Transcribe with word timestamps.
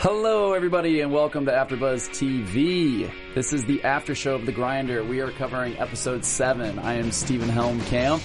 Hello, 0.00 0.52
everybody, 0.52 1.00
and 1.00 1.12
welcome 1.12 1.44
to 1.46 1.50
AfterBuzz 1.50 2.10
TV. 2.10 3.10
This 3.34 3.52
is 3.52 3.64
the 3.64 3.82
after 3.82 4.14
show 4.14 4.36
of 4.36 4.46
The 4.46 4.52
Grinder. 4.52 5.02
We 5.02 5.20
are 5.22 5.32
covering 5.32 5.76
episode 5.76 6.24
seven. 6.24 6.78
I 6.78 6.94
am 6.94 7.10
Stephen 7.10 7.48
Helmkamp. 7.48 8.22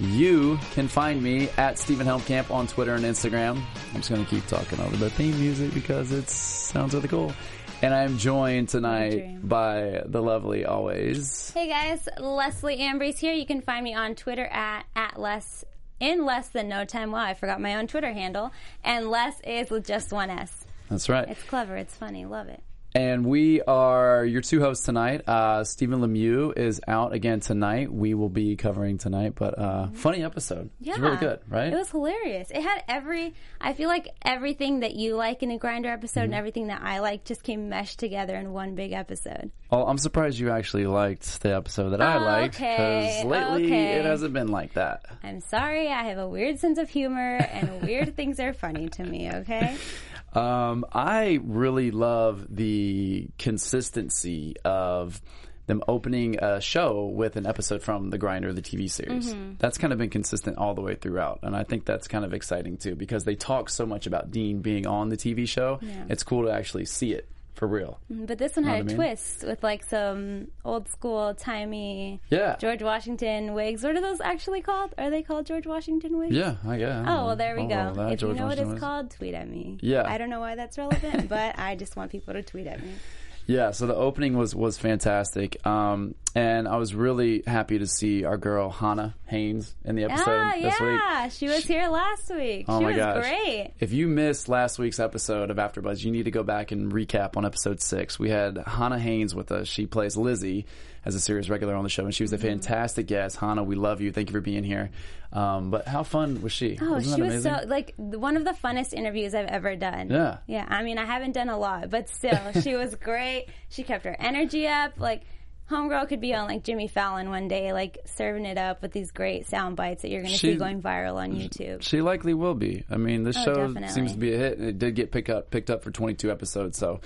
You 0.00 0.58
can 0.72 0.88
find 0.88 1.22
me 1.22 1.50
at 1.58 1.78
Stephen 1.78 2.06
Helmkamp 2.06 2.50
on 2.50 2.66
Twitter 2.66 2.94
and 2.94 3.04
Instagram. 3.04 3.62
I'm 3.92 3.96
just 3.96 4.08
going 4.08 4.24
to 4.24 4.30
keep 4.30 4.46
talking 4.46 4.80
over 4.80 4.96
the 4.96 5.10
theme 5.10 5.38
music 5.38 5.74
because 5.74 6.12
it 6.12 6.30
sounds 6.30 6.94
really 6.94 7.08
cool. 7.08 7.34
And 7.82 7.92
I 7.92 8.04
am 8.04 8.16
joined 8.16 8.70
tonight 8.70 9.46
by 9.46 10.02
the 10.06 10.22
lovely 10.22 10.64
always. 10.64 11.50
Hey 11.50 11.68
guys, 11.68 12.08
Leslie 12.18 12.78
Ambrose 12.78 13.18
here. 13.18 13.34
You 13.34 13.44
can 13.44 13.60
find 13.60 13.84
me 13.84 13.92
on 13.92 14.14
Twitter 14.14 14.46
at 14.46 14.86
at 14.96 15.20
less 15.20 15.62
in 16.00 16.24
less 16.24 16.48
than 16.48 16.68
no 16.68 16.84
time. 16.84 17.10
Wow, 17.10 17.24
I 17.24 17.34
forgot 17.34 17.60
my 17.60 17.74
own 17.76 17.86
Twitter 17.86 18.12
handle. 18.12 18.52
And 18.82 19.10
less 19.10 19.40
is 19.44 19.70
with 19.70 19.86
just 19.86 20.12
one 20.12 20.30
S. 20.30 20.64
That's 20.90 21.08
right. 21.08 21.28
It's 21.28 21.42
clever. 21.42 21.76
It's 21.76 21.94
funny. 21.94 22.24
Love 22.24 22.48
it. 22.48 22.62
And 22.96 23.26
we 23.26 23.60
are 23.62 24.24
your 24.24 24.40
two 24.40 24.60
hosts 24.60 24.84
tonight. 24.84 25.28
Uh, 25.28 25.64
Stephen 25.64 26.00
Lemieux 26.00 26.56
is 26.56 26.80
out 26.86 27.12
again 27.12 27.40
tonight. 27.40 27.92
We 27.92 28.14
will 28.14 28.28
be 28.28 28.54
covering 28.54 28.98
tonight, 28.98 29.32
but 29.34 29.58
uh, 29.58 29.88
funny 29.94 30.22
episode. 30.22 30.70
Yeah, 30.78 30.92
It's 30.92 31.00
really 31.00 31.16
good, 31.16 31.40
right? 31.48 31.72
It 31.72 31.76
was 31.76 31.90
hilarious. 31.90 32.52
It 32.52 32.62
had 32.62 32.84
every. 32.86 33.34
I 33.60 33.72
feel 33.72 33.88
like 33.88 34.10
everything 34.22 34.80
that 34.80 34.94
you 34.94 35.16
like 35.16 35.42
in 35.42 35.50
a 35.50 35.58
grinder 35.58 35.88
episode 35.88 36.14
Mm-hmm. 36.20 36.24
and 36.26 36.34
everything 36.34 36.66
that 36.68 36.82
I 36.84 37.00
like 37.00 37.24
just 37.24 37.42
came 37.42 37.68
meshed 37.68 37.98
together 37.98 38.36
in 38.36 38.52
one 38.52 38.76
big 38.76 38.92
episode. 38.92 39.50
well, 39.72 39.88
I'm 39.88 39.98
surprised 39.98 40.38
you 40.38 40.50
actually 40.52 40.86
liked 40.86 41.42
the 41.42 41.52
episode 41.56 41.90
that 41.90 42.00
I 42.00 42.18
liked 42.18 42.54
Okay, 42.54 43.22
because 43.22 43.24
lately 43.24 43.66
okay. 43.66 43.92
it 43.98 44.04
hasn't 44.04 44.32
been 44.34 44.48
like 44.52 44.74
that. 44.74 45.04
I'm 45.24 45.40
sorry. 45.40 45.88
I 45.88 46.04
have 46.04 46.18
a 46.18 46.28
weird 46.28 46.60
sense 46.60 46.78
of 46.78 46.88
humor, 46.88 47.38
and 47.38 47.82
weird 47.82 48.14
things 48.16 48.38
are 48.38 48.52
funny 48.52 48.88
to 48.90 49.02
me. 49.02 49.32
Okay. 49.32 49.76
Um, 50.34 50.84
I 50.92 51.40
really 51.42 51.90
love 51.90 52.46
the 52.50 53.28
consistency 53.38 54.54
of 54.64 55.20
them 55.66 55.82
opening 55.88 56.38
a 56.38 56.60
show 56.60 57.06
with 57.06 57.36
an 57.36 57.46
episode 57.46 57.82
from 57.82 58.10
The 58.10 58.18
Grinder, 58.18 58.52
the 58.52 58.60
TV 58.60 58.90
series. 58.90 59.32
Mm-hmm. 59.32 59.54
That's 59.58 59.78
kind 59.78 59.92
of 59.92 59.98
been 59.98 60.10
consistent 60.10 60.58
all 60.58 60.74
the 60.74 60.82
way 60.82 60.94
throughout. 60.94 61.40
And 61.42 61.56
I 61.56 61.64
think 61.64 61.86
that's 61.86 62.06
kind 62.06 62.24
of 62.24 62.34
exciting 62.34 62.76
too 62.76 62.94
because 62.94 63.24
they 63.24 63.34
talk 63.34 63.70
so 63.70 63.86
much 63.86 64.06
about 64.06 64.30
Dean 64.30 64.60
being 64.60 64.86
on 64.86 65.08
the 65.08 65.16
TV 65.16 65.48
show. 65.48 65.80
It's 66.10 66.22
cool 66.22 66.44
to 66.44 66.52
actually 66.52 66.84
see 66.84 67.12
it 67.12 67.28
for 67.54 67.66
real. 67.68 68.00
Mm, 68.12 68.26
but 68.26 68.38
this 68.38 68.56
one 68.56 68.64
had 68.64 68.80
a 68.80 68.84
mean? 68.84 68.96
twist 68.96 69.44
with 69.44 69.62
like 69.62 69.84
some 69.84 70.48
old 70.64 70.88
school, 70.88 71.34
timey 71.34 72.20
Yeah. 72.30 72.56
George 72.56 72.82
Washington 72.82 73.54
wigs. 73.54 73.82
What 73.84 73.94
are 73.96 74.00
those 74.00 74.20
actually 74.20 74.60
called? 74.60 74.92
Are 74.98 75.10
they 75.10 75.22
called 75.22 75.46
George 75.46 75.66
Washington 75.66 76.18
wigs? 76.18 76.34
Yeah, 76.34 76.56
I 76.66 76.78
guess. 76.78 77.04
Oh, 77.08 77.26
well, 77.26 77.36
there 77.36 77.54
we 77.56 77.62
go. 77.62 77.92
that 77.94 78.12
if 78.12 78.20
you 78.22 78.28
George 78.28 78.38
know 78.38 78.46
what 78.46 78.58
it's 78.58 78.80
called, 78.80 79.10
tweet 79.10 79.34
at 79.34 79.48
me. 79.48 79.78
Yeah. 79.80 80.02
I 80.06 80.18
don't 80.18 80.30
know 80.30 80.40
why 80.40 80.56
that's 80.56 80.76
relevant, 80.78 81.28
but 81.28 81.58
I 81.58 81.76
just 81.76 81.96
want 81.96 82.10
people 82.10 82.34
to 82.34 82.42
tweet 82.42 82.66
at 82.66 82.82
me. 82.82 82.92
Yeah, 83.46 83.72
so 83.72 83.86
the 83.86 83.94
opening 83.94 84.36
was 84.38 84.54
was 84.54 84.78
fantastic, 84.78 85.64
um, 85.66 86.14
and 86.34 86.66
I 86.66 86.76
was 86.76 86.94
really 86.94 87.42
happy 87.46 87.78
to 87.78 87.86
see 87.86 88.24
our 88.24 88.38
girl 88.38 88.70
Hannah 88.70 89.14
Haynes 89.26 89.74
in 89.84 89.96
the 89.96 90.04
episode 90.04 90.24
Ah, 90.30 90.52
this 90.54 90.80
week. 90.80 90.90
yeah. 91.00 91.28
She 91.28 91.48
was 91.48 91.64
here 91.66 91.88
last 91.88 92.30
week. 92.34 92.64
Oh 92.68 92.78
she 92.78 92.84
my 92.84 92.90
was 92.92 92.96
gosh. 92.98 93.16
great. 93.22 93.72
If 93.80 93.92
you 93.92 94.08
missed 94.08 94.48
last 94.48 94.78
week's 94.78 94.98
episode 94.98 95.50
of 95.50 95.58
AfterBuzz, 95.58 96.02
you 96.04 96.10
need 96.10 96.24
to 96.24 96.30
go 96.30 96.42
back 96.42 96.72
and 96.72 96.90
recap 96.90 97.36
on 97.36 97.44
episode 97.44 97.82
six. 97.82 98.18
We 98.18 98.30
had 98.30 98.56
Hannah 98.66 98.98
Haynes 98.98 99.34
with 99.34 99.52
us. 99.52 99.68
She 99.68 99.84
plays 99.86 100.16
Lizzie 100.16 100.64
as 101.04 101.14
a 101.14 101.20
series 101.20 101.50
regular 101.50 101.74
on 101.74 101.82
the 101.84 101.90
show, 101.90 102.04
and 102.04 102.14
she 102.14 102.22
was 102.24 102.32
a 102.32 102.36
Mm-hmm. 102.38 102.46
fantastic 102.48 103.06
guest. 103.06 103.36
Hannah, 103.36 103.62
we 103.64 103.74
love 103.76 104.00
you. 104.00 104.10
Thank 104.12 104.28
you 104.30 104.32
for 104.32 104.40
being 104.40 104.64
here. 104.64 104.90
Um, 105.32 105.70
but 105.70 105.86
how 105.88 106.02
fun 106.04 106.42
was 106.42 106.52
she? 106.52 106.78
Oh, 106.80 106.92
Wasn't 106.92 107.16
she 107.16 107.22
was 107.22 107.42
so 107.42 107.60
like 107.66 107.94
one 107.96 108.36
of 108.36 108.44
the 108.44 108.52
funnest 108.52 108.92
interviews 108.92 109.34
I've 109.34 109.48
ever 109.48 109.74
done. 109.76 110.08
Yeah. 110.10 110.38
yeah. 110.46 110.64
I 110.68 110.82
mean, 110.82 110.96
I 110.98 111.04
haven't 111.04 111.32
done 111.32 111.48
a 111.48 111.58
lot, 111.58 111.90
but 111.90 112.08
still, 112.08 112.52
she 112.62 112.74
was 112.74 112.94
great. 112.94 113.46
She 113.68 113.82
kept 113.82 114.04
her 114.04 114.14
energy 114.18 114.68
up. 114.68 114.92
Like, 114.98 115.22
homegirl 115.70 116.08
could 116.08 116.20
be 116.20 116.34
on 116.34 116.46
like 116.46 116.62
Jimmy 116.62 116.86
Fallon 116.88 117.30
one 117.30 117.48
day, 117.48 117.72
like 117.72 117.98
serving 118.04 118.44
it 118.46 118.58
up 118.58 118.80
with 118.82 118.92
these 118.92 119.10
great 119.10 119.46
sound 119.48 119.76
bites 119.76 120.02
that 120.02 120.10
you're 120.10 120.20
going 120.20 120.32
to 120.34 120.38
see 120.38 120.54
going 120.56 120.80
viral 120.82 121.14
on 121.16 121.32
YouTube. 121.32 121.82
She 121.82 122.00
likely 122.00 122.34
will 122.34 122.54
be. 122.54 122.84
I 122.90 122.96
mean, 122.98 123.24
this 123.24 123.36
Oh, 123.38 123.44
show 123.44 123.54
definitely. 123.54 123.88
seems 123.88 124.12
to 124.12 124.18
be 124.18 124.34
a 124.34 124.36
hit, 124.38 124.58
and 124.58 124.68
it 124.68 124.78
did 124.78 124.94
get 124.94 125.10
picked 125.10 125.30
up 125.30 125.50
picked 125.50 125.70
up 125.70 125.82
for 125.82 125.90
22 125.90 126.30
episodes. 126.30 126.78
So, 126.78 127.00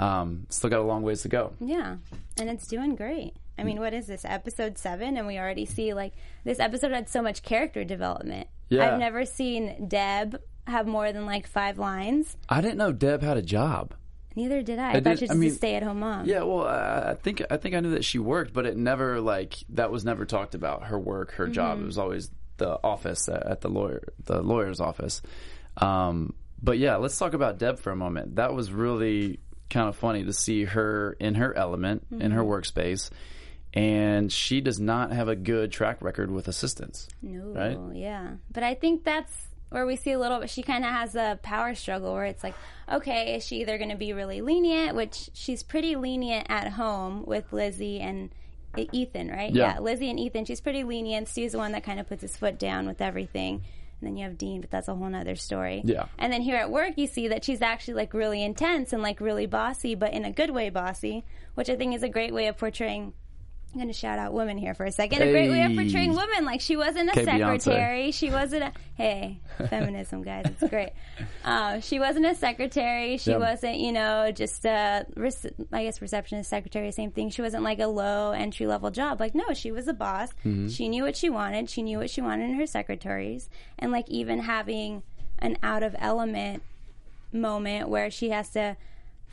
um, 0.00 0.46
still 0.48 0.70
got 0.70 0.80
a 0.80 0.82
long 0.82 1.02
ways 1.02 1.22
to 1.22 1.28
go. 1.28 1.52
Yeah, 1.60 1.96
and 2.38 2.50
it's 2.50 2.66
doing 2.66 2.96
great. 2.96 3.34
I 3.58 3.62
mean, 3.62 3.78
what 3.78 3.92
is 3.92 4.06
this 4.06 4.24
episode 4.24 4.78
seven? 4.78 5.18
And 5.18 5.26
we 5.26 5.38
already 5.38 5.66
see 5.66 5.92
like 5.92 6.14
this 6.44 6.58
episode 6.58 6.92
had 6.92 7.08
so 7.10 7.20
much 7.20 7.42
character 7.42 7.84
development. 7.84 8.48
Yeah. 8.70 8.90
I've 8.94 8.98
never 8.98 9.26
seen 9.26 9.86
Deb 9.86 10.40
have 10.66 10.86
more 10.86 11.12
than 11.12 11.26
like 11.26 11.46
five 11.46 11.78
lines. 11.78 12.36
I 12.48 12.62
didn't 12.62 12.78
know 12.78 12.92
Deb 12.92 13.20
had 13.22 13.36
a 13.36 13.42
job. 13.42 13.92
Neither 14.34 14.62
did 14.62 14.78
I. 14.78 14.90
I, 14.90 14.92
did- 14.94 15.04
thought 15.04 15.18
she 15.18 15.24
was 15.24 15.30
I 15.30 15.34
just 15.34 15.40
mean- 15.40 15.50
a 15.50 15.54
stay-at-home 15.54 16.00
mom. 16.00 16.24
Yeah, 16.24 16.42
well, 16.44 16.62
uh, 16.62 17.10
I 17.10 17.14
think 17.14 17.42
I 17.50 17.58
think 17.58 17.74
I 17.74 17.80
knew 17.80 17.90
that 17.90 18.04
she 18.04 18.18
worked, 18.18 18.54
but 18.54 18.64
it 18.64 18.76
never 18.78 19.20
like 19.20 19.56
that 19.70 19.90
was 19.90 20.04
never 20.06 20.24
talked 20.24 20.54
about. 20.54 20.84
Her 20.84 20.98
work, 20.98 21.32
her 21.32 21.46
job. 21.46 21.80
It 21.82 21.84
was 21.84 21.98
always 21.98 22.30
the 22.56 22.78
office 22.82 23.28
at, 23.28 23.44
at 23.44 23.60
the 23.60 23.68
lawyer, 23.68 24.02
the 24.24 24.40
lawyer's 24.40 24.80
office. 24.80 25.20
Um, 25.76 26.32
but 26.62 26.78
yeah, 26.78 26.96
let's 26.96 27.18
talk 27.18 27.34
about 27.34 27.58
Deb 27.58 27.78
for 27.78 27.90
a 27.90 27.96
moment. 27.96 28.36
That 28.36 28.54
was 28.54 28.70
really 28.72 29.40
kind 29.70 29.88
of 29.88 29.96
funny 29.96 30.24
to 30.24 30.32
see 30.32 30.64
her 30.64 31.16
in 31.18 31.36
her 31.36 31.56
element 31.56 32.06
in 32.10 32.32
her 32.32 32.42
mm-hmm. 32.42 32.50
workspace, 32.50 33.10
and 33.72 34.32
she 34.32 34.60
does 34.60 34.80
not 34.80 35.12
have 35.12 35.28
a 35.28 35.36
good 35.36 35.72
track 35.72 36.02
record 36.02 36.30
with 36.30 36.48
assistants. 36.48 37.08
No, 37.22 37.52
Right? 37.54 37.96
yeah. 37.96 38.32
But 38.52 38.64
I 38.64 38.74
think 38.74 39.04
that's 39.04 39.48
where 39.70 39.86
we 39.86 39.96
see 39.96 40.10
a 40.12 40.18
little 40.18 40.40
bit. 40.40 40.50
She 40.50 40.62
kind 40.62 40.84
of 40.84 40.90
has 40.90 41.14
a 41.14 41.38
power 41.42 41.74
struggle 41.74 42.12
where 42.12 42.24
it's 42.24 42.42
like, 42.42 42.54
okay, 42.90 43.36
is 43.36 43.46
she 43.46 43.60
either 43.60 43.78
going 43.78 43.90
to 43.90 43.96
be 43.96 44.12
really 44.12 44.40
lenient, 44.40 44.96
which 44.96 45.30
she's 45.32 45.62
pretty 45.62 45.94
lenient 45.96 46.46
at 46.50 46.72
home 46.72 47.24
with 47.24 47.52
Lizzie 47.52 48.00
and 48.00 48.30
Ethan, 48.76 49.28
right? 49.28 49.52
Yeah. 49.52 49.78
Lizzie 49.78 50.10
and 50.10 50.18
Ethan, 50.18 50.44
she's 50.44 50.60
pretty 50.60 50.84
lenient. 50.84 51.28
Stu's 51.28 51.52
the 51.52 51.58
one 51.58 51.72
that 51.72 51.84
kind 51.84 52.00
of 52.00 52.08
puts 52.08 52.22
his 52.22 52.36
foot 52.36 52.58
down 52.58 52.86
with 52.86 53.00
everything. 53.00 53.62
And 54.00 54.08
then 54.08 54.16
you 54.16 54.24
have 54.24 54.38
Dean, 54.38 54.60
but 54.60 54.70
that's 54.70 54.88
a 54.88 54.94
whole 54.94 55.08
nother 55.08 55.36
story. 55.36 55.82
Yeah. 55.84 56.06
And 56.18 56.32
then 56.32 56.40
here 56.42 56.56
at 56.56 56.70
work, 56.70 56.94
you 56.96 57.06
see 57.06 57.28
that 57.28 57.44
she's 57.44 57.60
actually 57.60 57.94
like 57.94 58.14
really 58.14 58.42
intense 58.42 58.92
and 58.92 59.02
like 59.02 59.20
really 59.20 59.46
bossy, 59.46 59.94
but 59.94 60.12
in 60.12 60.24
a 60.24 60.32
good 60.32 60.50
way 60.50 60.70
bossy, 60.70 61.24
which 61.54 61.68
I 61.68 61.76
think 61.76 61.94
is 61.94 62.02
a 62.02 62.08
great 62.08 62.32
way 62.32 62.46
of 62.46 62.56
portraying. 62.56 63.12
I'm 63.72 63.78
going 63.78 63.86
to 63.86 63.92
shout 63.94 64.18
out 64.18 64.32
women 64.32 64.58
here 64.58 64.74
for 64.74 64.84
a 64.84 64.90
second. 64.90 65.22
A 65.22 65.30
great 65.30 65.48
way 65.48 65.62
of 65.62 65.72
portraying 65.76 66.10
women. 66.16 66.44
Like 66.44 66.60
she 66.60 66.76
wasn't 66.76 67.08
a 67.10 67.12
Beyonce. 67.12 67.62
secretary. 67.62 68.10
She 68.10 68.28
wasn't 68.28 68.64
a 68.64 68.72
hey 68.96 69.38
feminism, 69.68 70.22
guys. 70.24 70.46
It's 70.46 70.68
great. 70.70 70.90
Um, 71.44 71.80
she 71.80 72.00
wasn't 72.00 72.26
a 72.26 72.34
secretary. 72.34 73.16
She 73.18 73.30
Yeah. 73.30 73.36
wasn't, 73.36 73.78
you 73.78 73.92
know, 73.92 74.32
just 74.32 74.64
a 74.64 75.06
I 75.72 75.84
guess 75.84 76.02
receptionist, 76.02 76.50
secretary, 76.50 76.90
same 76.90 77.12
thing. 77.12 77.30
She 77.30 77.42
wasn't 77.42 77.62
like 77.62 77.78
a 77.78 77.86
low 77.86 78.32
entry 78.32 78.66
level 78.66 78.90
job. 78.90 79.20
Like 79.20 79.36
no, 79.36 79.54
she 79.54 79.70
was 79.70 79.86
a 79.86 79.94
boss. 79.94 80.30
Mm-hmm. 80.44 80.66
She 80.68 80.88
knew 80.88 81.04
what 81.04 81.14
she 81.16 81.30
wanted. 81.30 81.70
She 81.70 81.82
knew 81.82 81.98
what 81.98 82.10
she 82.10 82.20
wanted 82.20 82.50
in 82.50 82.54
her 82.56 82.66
secretaries, 82.66 83.48
and 83.78 83.92
like 83.92 84.08
even 84.08 84.40
having 84.40 85.04
an 85.38 85.56
out 85.62 85.84
of 85.84 85.94
element 86.00 86.64
moment 87.32 87.88
where 87.88 88.10
she 88.10 88.30
has 88.30 88.48
to 88.50 88.76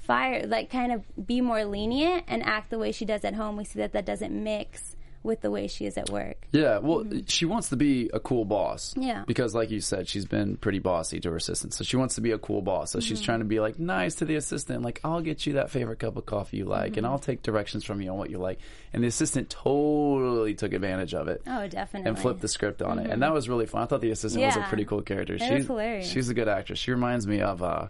fire 0.08 0.48
like 0.48 0.70
kind 0.72 0.92
of 0.92 1.04
be 1.28 1.42
more 1.42 1.64
lenient 1.66 2.24
and 2.28 2.42
act 2.44 2.70
the 2.72 2.80
way 2.80 2.92
she 2.92 3.06
does 3.06 3.24
at 3.24 3.36
home 3.36 3.58
we 3.58 3.64
see 3.66 3.80
that 3.80 3.92
that 3.94 4.06
doesn't 4.06 4.34
mix 4.44 4.96
with 5.24 5.42
the 5.42 5.52
way 5.52 5.68
she 5.68 5.86
is 5.86 5.98
at 5.98 6.10
work. 6.10 6.38
Yeah, 6.54 6.78
well, 6.78 7.04
she 7.26 7.44
wants 7.44 7.68
to 7.70 7.76
be 7.76 8.10
a 8.14 8.20
cool 8.20 8.46
boss. 8.46 8.92
Mm-hmm. 8.92 9.02
Yeah. 9.02 9.24
Because, 9.28 9.54
like 9.54 9.72
you 9.72 9.82
said, 9.82 10.08
she's 10.08 10.24
been 10.24 10.56
pretty 10.56 10.80
bossy 10.80 11.20
to 11.20 11.32
her 11.32 11.36
assistant. 11.36 11.74
So 11.74 11.84
she 11.84 11.98
wants 11.98 12.16
to 12.16 12.22
be 12.22 12.32
a 12.32 12.38
cool 12.38 12.62
boss. 12.62 12.92
So 12.92 13.00
Mm-hmm. 13.00 13.08
she's 13.08 13.20
trying 13.20 13.40
to 13.40 13.46
be 13.46 13.60
like 13.60 13.78
nice 13.78 14.16
to 14.16 14.26
the 14.26 14.36
assistant. 14.36 14.84
Like, 14.84 15.02
I'll 15.04 15.20
get 15.20 15.46
you 15.46 15.54
that 15.54 15.70
favorite 15.70 16.00
cup 16.00 16.16
of 16.16 16.26
coffee 16.26 16.58
you 16.58 16.66
like, 16.66 16.92
Mm-hmm. 16.92 17.00
and 17.00 17.08
I'll 17.08 17.20
take 17.20 17.42
directions 17.44 17.84
from 17.84 18.00
you 18.00 18.10
on 18.12 18.18
what 18.18 18.30
you 18.30 18.38
like. 18.38 18.60
And 18.94 19.04
the 19.04 19.08
assistant 19.08 19.50
totally 19.50 20.54
took 20.54 20.72
advantage 20.72 21.14
of 21.14 21.28
it. 21.28 21.42
Oh, 21.46 21.68
definitely. 21.68 22.08
And 22.10 22.18
flipped 22.18 22.40
the 22.40 22.48
script 22.48 22.82
on 22.82 22.98
it, 23.00 23.10
and 23.10 23.22
that 23.22 23.34
was 23.34 23.50
really 23.50 23.66
fun. 23.66 23.82
I 23.82 23.86
thought 23.88 24.00
the 24.02 24.12
assistant 24.12 24.46
was 24.46 24.56
a 24.56 24.62
pretty 24.62 24.86
cool 24.86 25.02
character. 25.02 25.34
It 25.34 25.42
she's 25.42 25.68
hilarious. 25.68 26.10
She's 26.10 26.30
a 26.30 26.34
good 26.34 26.48
actress. 26.48 26.80
She 26.80 26.92
reminds 26.92 27.28
me 27.28 27.42
of 27.42 27.62
uh, 27.62 27.88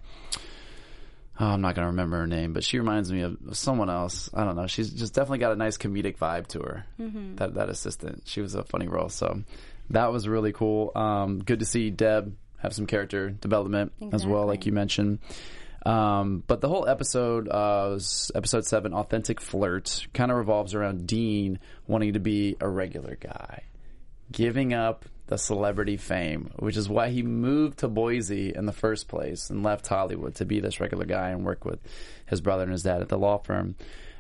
oh, 1.40 1.46
I'm 1.46 1.62
not 1.62 1.76
going 1.76 1.84
to 1.84 1.92
remember 1.92 2.18
her 2.18 2.28
name, 2.28 2.54
but 2.54 2.64
she 2.64 2.80
reminds 2.80 3.12
me 3.12 3.22
of 3.22 3.38
someone 3.54 3.90
else. 3.90 4.30
I 4.34 4.44
don't 4.44 4.56
know. 4.56 4.68
She's 4.68 4.90
just 4.92 5.14
definitely 5.14 5.40
got 5.40 5.52
a 5.52 5.56
nice 5.56 5.78
comedic 5.78 6.18
vibe 6.18 6.48
to 6.48 6.60
her. 6.60 6.86
Mm-hmm. 7.00 7.36
That 7.36 7.56
that 7.56 7.70
assistant, 7.70 8.24
she 8.26 8.42
was 8.42 8.56
a 8.56 8.64
funny 8.64 8.88
role. 8.88 9.10
So 9.10 9.44
that 9.90 10.12
was 10.12 10.28
really 10.28 10.54
cool. 10.54 10.92
Um, 10.96 11.40
good 11.40 11.60
to 11.60 11.66
see 11.66 11.90
Deb 11.90 12.36
have 12.60 12.74
some 12.74 12.88
character 12.88 13.30
development 13.30 13.94
as 14.12 14.26
well, 14.26 14.48
like 14.48 14.66
you 14.66 14.72
mentioned. 14.72 15.20
Um, 15.86 16.44
but 16.46 16.60
the 16.60 16.68
whole 16.68 16.90
episode, 16.90 17.48
uh, 17.48 17.92
was 17.94 18.32
episode 18.36 18.66
seven, 18.66 18.94
authentic 18.94 19.40
flirt, 19.40 20.08
kind 20.14 20.32
of 20.32 20.38
revolves 20.38 20.74
around 20.74 21.08
Dean 21.08 21.60
wanting 21.86 22.14
to 22.14 22.20
be 22.20 22.58
a 22.60 22.68
regular 22.68 23.16
guy 23.16 23.64
giving 24.32 24.74
up 24.74 25.06
the 25.28 25.38
celebrity 25.38 25.98
fame, 25.98 26.52
which 26.58 26.78
is 26.78 26.90
why 26.90 27.10
he 27.10 27.22
moved 27.22 27.80
to 27.80 27.88
Boise 27.88 28.54
in 28.56 28.66
the 28.66 28.74
first 28.74 29.08
place 29.08 29.50
and 29.50 29.64
left 29.64 29.88
Hollywood 29.88 30.36
to 30.36 30.46
be 30.46 30.60
this 30.60 30.80
regular 30.80 31.06
guy 31.06 31.30
and 31.30 31.46
work 31.46 31.66
with 31.66 31.80
his 32.26 32.42
brother 32.42 32.64
and 32.64 32.72
his 32.72 32.84
dad 32.84 33.02
at 33.02 33.10
the 33.10 33.18
law 33.18 33.38
firm. 33.38 33.76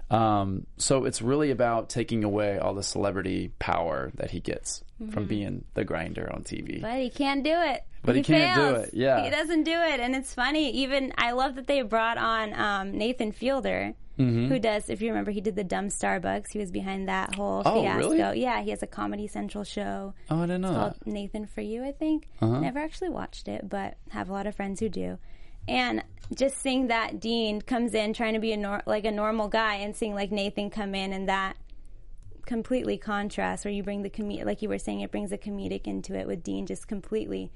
Um, 0.09 0.67
so 0.77 1.05
it's 1.05 1.21
really 1.21 1.51
about 1.51 1.89
taking 1.89 2.23
away 2.23 2.59
all 2.59 2.73
the 2.73 2.83
celebrity 2.83 3.51
power 3.59 4.11
that 4.15 4.31
he 4.31 4.39
gets 4.39 4.83
from 5.11 5.25
being 5.25 5.65
the 5.73 5.83
grinder 5.83 6.31
on 6.33 6.43
TV. 6.43 6.81
But 6.81 6.99
he 6.99 7.09
can't 7.09 7.43
do 7.43 7.53
it. 7.53 7.83
But 8.03 8.15
he 8.15 8.23
can't 8.23 8.55
do 8.55 8.79
it, 8.79 8.91
yeah. 8.93 9.23
He 9.23 9.29
doesn't 9.29 9.63
do 9.63 9.73
it. 9.73 9.99
And 9.99 10.15
it's 10.15 10.33
funny. 10.33 10.71
Even, 10.71 11.13
I 11.17 11.31
love 11.31 11.55
that 11.55 11.67
they 11.67 11.81
brought 11.81 12.17
on 12.17 12.53
um, 12.53 12.97
Nathan 12.97 13.31
Fielder, 13.31 13.93
Mm-hmm. 14.17 14.47
who 14.47 14.57
does, 14.59 14.89
if 14.89 15.01
you 15.01 15.09
remember, 15.09 15.29
he 15.31 15.41
did 15.41 15.55
the 15.55 15.63
Dumb 15.63 15.89
Starbucks. 15.89 16.51
He 16.51 16.57
was 16.59 16.71
behind 16.71 17.07
that 17.07 17.35
whole 17.35 17.61
Oh, 17.65 17.81
fiasco. 17.83 18.09
really? 18.09 18.41
Yeah, 18.41 18.61
he 18.61 18.71
has 18.71 18.81
a 18.81 18.87
Comedy 18.87 19.27
Central 19.27 19.63
show 19.63 20.13
oh, 20.31 20.37
I 20.37 20.41
didn't 20.47 20.61
know 20.61 20.73
called 20.73 20.93
that. 20.93 21.07
Nathan 21.07 21.45
for 21.45 21.61
You, 21.61 21.83
I 21.83 21.91
think. 21.91 22.27
Uh-huh. 22.41 22.59
Never 22.59 22.79
actually 22.79 23.09
watched 23.09 23.47
it, 23.47 23.69
but 23.69 23.97
have 24.09 24.29
a 24.29 24.33
lot 24.33 24.47
of 24.47 24.55
friends 24.55 24.79
who 24.79 24.89
do. 24.89 25.19
And 25.67 26.03
just 26.33 26.57
seeing 26.59 26.87
that 26.87 27.19
Dean 27.19 27.61
comes 27.61 27.93
in 27.93 28.13
trying 28.13 28.33
to 28.33 28.39
be 28.39 28.53
a 28.53 28.57
nor- 28.57 28.83
like 28.85 29.05
a 29.05 29.11
normal 29.11 29.49
guy, 29.49 29.75
and 29.75 29.95
seeing 29.95 30.15
like 30.15 30.31
Nathan 30.31 30.69
come 30.69 30.95
in 30.95 31.13
and 31.13 31.29
that 31.29 31.55
completely 32.45 32.97
contrasts, 32.97 33.65
where 33.65 33.73
you 33.73 33.83
bring 33.83 34.01
the 34.03 34.09
com- 34.09 34.29
like 34.29 34.61
you 34.61 34.69
were 34.69 34.77
saying, 34.79 35.01
it 35.01 35.11
brings 35.11 35.31
a 35.31 35.37
comedic 35.37 35.85
into 35.85 36.15
it 36.17 36.25
with 36.27 36.43
Dean 36.43 36.65
just 36.65 36.87
completely. 36.87 37.51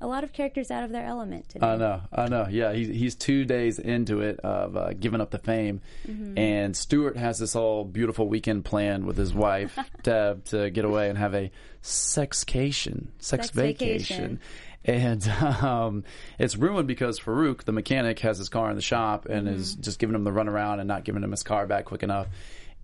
A 0.00 0.06
lot 0.06 0.22
of 0.22 0.32
characters 0.32 0.70
out 0.70 0.84
of 0.84 0.90
their 0.90 1.04
element. 1.04 1.48
To 1.50 1.58
me. 1.60 1.66
I 1.66 1.76
know, 1.76 2.00
I 2.12 2.28
know. 2.28 2.46
Yeah, 2.48 2.72
he's 2.72 2.88
he's 2.88 3.14
two 3.16 3.44
days 3.44 3.78
into 3.80 4.20
it 4.20 4.38
of 4.40 4.76
uh, 4.76 4.92
giving 4.92 5.20
up 5.20 5.30
the 5.32 5.38
fame, 5.38 5.80
Mm-hmm. 6.06 6.38
and 6.38 6.76
Stewart 6.76 7.16
has 7.16 7.38
this 7.40 7.54
whole 7.54 7.84
beautiful 7.84 8.28
weekend 8.28 8.64
planned 8.64 9.04
with 9.06 9.16
his 9.16 9.34
wife 9.34 9.76
Deb 10.04 10.44
to 10.46 10.70
get 10.70 10.84
away 10.84 11.08
and 11.08 11.18
have 11.18 11.34
a 11.34 11.50
sexcation, 11.82 13.08
sex, 13.18 13.46
Sex 13.46 13.50
vacation. 13.50 14.38
vacation. 14.38 14.40
And 14.84 15.28
um, 15.62 16.04
it's 16.38 16.56
ruined 16.56 16.86
because 16.88 17.18
Farouk, 17.18 17.64
the 17.64 17.72
mechanic, 17.72 18.20
has 18.20 18.38
his 18.38 18.48
car 18.48 18.70
in 18.70 18.76
the 18.76 18.82
shop 18.82 19.26
and 19.26 19.46
Mm-hmm. 19.48 19.56
is 19.56 19.74
just 19.74 19.98
giving 19.98 20.14
him 20.14 20.24
the 20.24 20.30
runaround 20.30 20.78
and 20.78 20.86
not 20.88 21.04
giving 21.04 21.22
him 21.22 21.30
his 21.32 21.42
car 21.42 21.66
back 21.66 21.86
quick 21.86 22.02
enough. 22.02 22.28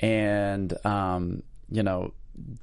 And 0.00 0.74
um, 0.84 1.42
you 1.70 1.82
know, 1.82 2.12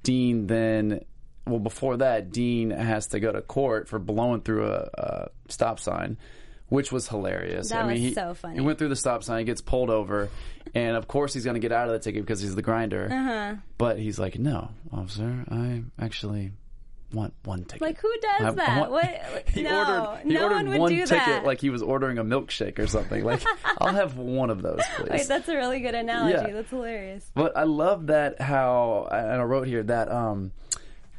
Dean 0.04 0.48
then 0.48 1.06
well 1.48 1.60
before 1.60 1.98
that 1.98 2.32
dean 2.32 2.70
has 2.72 3.08
to 3.08 3.20
go 3.20 3.32
to 3.32 3.42
court 3.42 3.88
for 3.88 4.00
blowing 4.00 4.42
through 4.42 4.66
a, 4.68 4.90
a 4.94 5.28
stop 5.50 5.80
sign 5.80 6.18
which 6.70 6.92
was 6.92 7.08
hilarious 7.08 7.70
That 7.70 7.80
i 7.84 7.88
mean 7.88 7.92
was 7.94 8.02
he, 8.02 8.14
so 8.14 8.34
funny. 8.34 8.56
he 8.56 8.62
went 8.62 8.78
through 8.78 8.90
the 8.90 8.96
stop 8.96 9.24
sign 9.24 9.40
he 9.40 9.46
gets 9.46 9.62
pulled 9.62 9.90
over 9.90 10.30
and 10.76 10.96
of 10.96 11.08
course 11.08 11.34
he's 11.34 11.44
going 11.44 11.56
to 11.56 11.60
get 11.60 11.72
out 11.72 11.88
of 11.88 11.94
the 11.94 12.00
ticket 12.00 12.22
because 12.22 12.42
he's 12.42 12.56
the 12.56 12.62
grinder 12.62 13.08
Uh-huh. 13.12 13.56
but 13.78 13.98
he's 14.00 14.20
like 14.20 14.38
no 14.40 14.70
officer 14.94 15.44
i 15.50 15.84
actually 16.00 16.52
want 17.14 17.34
one 17.44 17.66
ticket 17.66 17.82
Like 17.82 18.00
who 18.00 18.10
does 18.22 18.42
I- 18.42 18.48
I 18.48 18.52
that? 18.52 18.80
want- 18.80 18.92
what? 18.92 19.44
he 19.48 19.64
no, 19.64 19.80
ordered 19.80 20.24
he 20.28 20.34
no 20.34 20.44
ordered 20.44 20.56
one 20.56 20.70
would 20.70 20.80
one 20.80 20.92
do 20.92 21.06
ticket 21.06 21.26
that. 21.26 21.46
like 21.46 21.60
he 21.60 21.70
was 21.70 21.82
ordering 21.82 22.18
a 22.20 22.24
milkshake 22.24 22.80
or 22.80 22.88
something 22.88 23.26
like 23.26 23.44
i'll 23.82 23.92
have 23.94 24.16
one 24.18 24.50
of 24.50 24.62
those 24.62 24.80
please 24.96 25.10
Wait, 25.10 25.28
that's 25.28 25.50
a 25.50 25.56
really 25.58 25.82
good 25.82 25.94
analogy. 25.96 26.36
Yeah. 26.48 26.54
That's 26.54 26.70
hilarious. 26.70 27.30
But 27.36 27.58
I 27.58 27.64
love 27.64 28.08
that 28.08 28.40
how 28.40 29.10
and 29.12 29.42
I 29.42 29.44
wrote 29.44 29.68
here 29.68 29.84
that 29.84 30.10
um, 30.10 30.54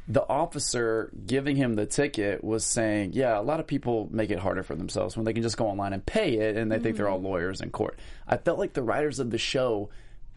the 0.07 0.27
officer 0.27 1.11
giving 1.25 1.55
him 1.55 1.75
the 1.75 1.85
ticket 1.85 2.43
was 2.43 2.65
saying, 2.65 3.11
yeah, 3.13 3.39
a 3.39 3.41
lot 3.41 3.59
of 3.59 3.67
people 3.67 4.09
make 4.11 4.31
it 4.31 4.39
harder 4.39 4.63
for 4.63 4.75
themselves 4.75 5.15
when 5.15 5.25
they 5.25 5.33
can 5.33 5.43
just 5.43 5.55
go 5.57 5.67
online 5.67 5.93
and 5.93 6.05
pay 6.05 6.33
it, 6.33 6.57
and 6.57 6.71
they 6.71 6.79
think 6.79 6.97
they're 6.97 7.07
all 7.07 7.17
mm-hmm. 7.17 7.27
lawyers 7.27 7.61
in 7.61 7.69
court. 7.69 7.97
I 8.27 8.37
felt 8.37 8.59
like 8.59 8.73
the 8.73 8.83
writers 8.83 9.19
of 9.19 9.31
the 9.31 9.37
show 9.37 9.89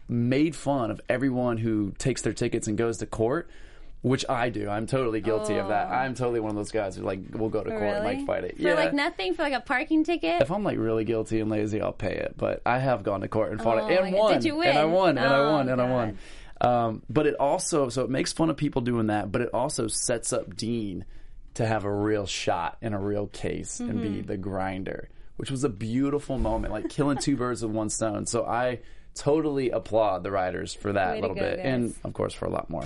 made 0.07 0.55
fun 0.55 0.89
of 0.89 1.01
everyone 1.09 1.57
who 1.57 1.91
takes 1.97 2.21
their 2.21 2.33
tickets 2.33 2.67
and 2.67 2.77
goes 2.77 2.99
to 2.99 3.05
court. 3.05 3.49
Which 4.03 4.23
I 4.29 4.49
do. 4.49 4.69
I'm 4.69 4.85
totally 4.85 5.21
guilty 5.21 5.57
of 5.57 5.69
that. 5.69 5.87
Oh. 5.89 5.93
I'm 5.93 6.13
totally 6.13 6.39
one 6.39 6.51
of 6.51 6.55
those 6.55 6.71
guys 6.71 6.95
who 6.95 7.01
like 7.01 7.19
will 7.33 7.49
go 7.49 7.63
to 7.63 7.69
court 7.71 7.81
and 7.81 8.05
Oh. 8.05 8.09
Like 8.09 8.25
fight 8.27 8.43
it. 8.43 8.55
For 8.55 8.61
yeah. 8.61 8.75
like 8.75 8.93
nothing, 8.93 9.33
for 9.33 9.41
like 9.41 9.53
a 9.53 9.59
parking 9.59 10.03
ticket. 10.03 10.39
if 10.39 10.51
I'm 10.51 10.63
like 10.63 10.77
really 10.77 11.03
guilty 11.03 11.39
and 11.39 11.49
lazy, 11.49 11.81
I'll 11.81 11.91
pay 11.93 12.13
it. 12.13 12.35
But 12.37 12.61
I 12.63 12.77
have 12.77 13.03
gone 13.03 13.21
to 13.21 13.27
court 13.27 13.51
and 13.51 13.61
fought 13.61 13.79
Oh 13.79 13.87
it 13.87 13.99
and 13.99 14.13
won. 14.13 14.33
Did 14.33 14.43
you 14.45 14.55
win? 14.57 14.69
And 14.69 14.77
I 14.77 14.85
won. 14.85 15.17
And 15.17 15.27
I 15.27 15.39
Oh, 15.39 15.51
won. 15.51 15.67
And 15.67 15.81
I 15.81 15.89
won. 15.89 16.17
Um, 16.59 17.03
but 17.09 17.27
it 17.27 17.35
also 17.39 17.89
so 17.89 18.03
it 18.03 18.09
makes 18.09 18.33
fun 18.33 18.49
of 18.49 18.57
people 18.57 18.81
doing 18.81 19.07
that, 19.07 19.31
but 19.31 19.41
it 19.41 19.49
also 19.53 19.87
sets 19.87 20.33
up 20.33 20.55
Dean 20.55 21.05
to 21.55 21.65
have 21.65 21.85
a 21.85 21.91
real 21.93 22.25
shot 22.25 22.77
in 22.81 22.93
a 22.93 22.99
real 22.99 23.27
case 23.27 23.79
and 23.79 23.99
Mm-hmm. 23.99 24.13
be 24.13 24.21
the 24.21 24.37
grinder, 24.37 25.09
which 25.37 25.49
was 25.51 25.63
a 25.63 25.69
beautiful 25.69 26.37
moment, 26.37 26.73
like 26.73 26.89
killing 26.89 27.17
two 27.17 27.35
birds 27.37 27.61
with 27.63 27.71
one 27.71 27.89
stone. 27.89 28.25
So 28.25 28.45
I 28.45 28.79
totally 29.15 29.71
applaud 29.71 30.23
the 30.23 30.31
writers 30.31 30.73
for 30.73 30.93
that 30.93 31.15
Way 31.15 31.21
little 31.21 31.35
go, 31.35 31.41
bit, 31.41 31.59
and 31.59 31.95
of 32.03 32.13
course 32.13 32.33
for 32.33 32.45
a 32.45 32.49
lot 32.49 32.69
more. 32.69 32.85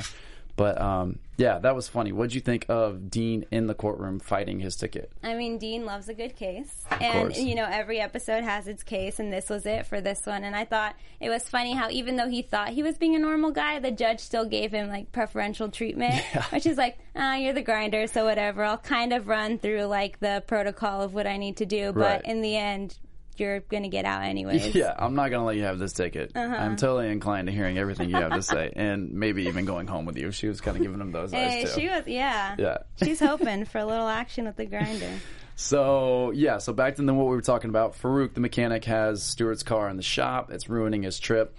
But 0.55 0.79
um, 0.79 1.19
yeah, 1.37 1.57
that 1.59 1.75
was 1.75 1.87
funny. 1.87 2.11
What 2.11 2.19
would 2.19 2.33
you 2.35 2.41
think 2.41 2.65
of 2.69 3.09
Dean 3.09 3.45
in 3.51 3.67
the 3.67 3.73
courtroom 3.73 4.19
fighting 4.19 4.59
his 4.59 4.75
ticket? 4.75 5.11
I 5.23 5.33
mean, 5.33 5.57
Dean 5.57 5.85
loves 5.85 6.07
a 6.09 6.13
good 6.13 6.35
case. 6.35 6.83
And, 6.99 7.29
course. 7.29 7.39
you 7.39 7.55
know, 7.55 7.65
every 7.69 7.99
episode 7.99 8.43
has 8.43 8.67
its 8.67 8.83
case, 8.83 9.19
and 9.19 9.33
this 9.33 9.49
was 9.49 9.65
it 9.65 9.87
for 9.87 10.01
this 10.01 10.25
one. 10.25 10.43
And 10.43 10.55
I 10.55 10.65
thought 10.65 10.95
it 11.19 11.29
was 11.29 11.47
funny 11.49 11.73
how, 11.73 11.89
even 11.89 12.15
though 12.15 12.27
he 12.29 12.41
thought 12.41 12.69
he 12.69 12.83
was 12.83 12.97
being 12.97 13.15
a 13.15 13.19
normal 13.19 13.51
guy, 13.51 13.79
the 13.79 13.91
judge 13.91 14.19
still 14.19 14.45
gave 14.45 14.71
him, 14.71 14.89
like, 14.89 15.11
preferential 15.11 15.69
treatment, 15.69 16.13
which 16.51 16.65
is 16.65 16.77
like, 16.77 16.99
ah, 17.15 17.35
you're 17.35 17.53
the 17.53 17.61
grinder, 17.61 18.05
so 18.07 18.25
whatever. 18.25 18.63
I'll 18.63 18.77
kind 18.77 19.13
of 19.13 19.27
run 19.27 19.57
through, 19.57 19.85
like, 19.85 20.19
the 20.19 20.43
protocol 20.45 21.01
of 21.01 21.13
what 21.13 21.25
I 21.25 21.37
need 21.37 21.57
to 21.57 21.65
do. 21.65 21.91
But 21.91 22.01
Right. 22.01 22.25
in 22.25 22.41
the 22.41 22.55
end, 22.55 22.97
you're 23.41 23.59
going 23.59 23.83
to 23.83 23.89
get 23.89 24.05
out 24.05 24.23
anyways. 24.23 24.73
Yeah, 24.75 24.93
I'm 24.97 25.15
not 25.15 25.29
going 25.29 25.41
to 25.41 25.45
let 25.45 25.57
you 25.57 25.63
have 25.63 25.79
this 25.79 25.91
ticket. 25.91 26.31
Uh-huh. 26.33 26.55
I'm 26.55 26.77
totally 26.77 27.09
inclined 27.09 27.47
to 27.47 27.51
hearing 27.53 27.77
everything 27.77 28.09
you 28.09 28.15
have 28.15 28.33
to 28.33 28.41
say, 28.41 28.71
and 28.75 29.11
maybe 29.11 29.47
even 29.47 29.65
going 29.65 29.87
home 29.87 30.05
with 30.05 30.17
you. 30.17 30.31
She 30.31 30.47
was 30.47 30.61
kind 30.61 30.77
of 30.77 30.83
giving 30.83 31.01
him 31.01 31.11
those 31.11 31.31
Hey, 31.33 31.63
eyes 31.63 31.73
too. 31.73 31.81
she 31.81 31.87
was, 31.89 32.03
yeah. 32.07 32.55
yeah. 32.57 32.77
She's 33.03 33.19
hoping 33.19 33.65
for 33.65 33.79
a 33.79 33.85
little 33.85 34.07
action 34.07 34.45
with 34.45 34.55
the 34.55 34.65
grinder. 34.65 35.11
So 35.57 36.31
yeah, 36.31 36.57
so 36.57 36.73
back 36.73 36.95
to 36.95 37.03
then 37.03 37.17
what 37.17 37.27
we 37.27 37.35
were 37.35 37.41
talking 37.41 37.69
about. 37.69 37.93
Farouk, 37.93 38.33
the 38.33 38.39
mechanic, 38.39 38.85
has 38.85 39.21
Stewart's 39.21 39.61
car 39.61 39.89
in 39.89 39.97
the 39.97 40.01
shop. 40.01 40.49
It's 40.49 40.67
ruining 40.69 41.03
his 41.03 41.19
trip, 41.19 41.55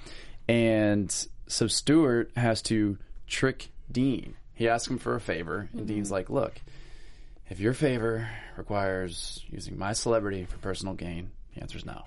and 0.49 1.15
so 1.47 1.69
Stewart 1.69 2.33
has 2.35 2.63
to 2.63 2.99
trick 3.29 3.69
Dean. 3.93 4.35
He 4.55 4.69
asks 4.69 4.91
him 4.91 4.99
for 4.99 5.15
a 5.15 5.21
favor, 5.21 5.69
and 5.73 5.87
Dean's 5.87 6.11
like, 6.11 6.31
"Look, 6.31 6.55
if 7.49 7.61
your 7.61 7.75
favor 7.75 8.29
requires 8.57 9.45
using 9.51 9.79
my 9.79 9.93
celebrity 9.93 10.47
for 10.47 10.57
personal 10.59 10.95
gain, 10.95 11.31
the 11.55 11.61
answer's 11.61 11.85
no." 11.85 12.03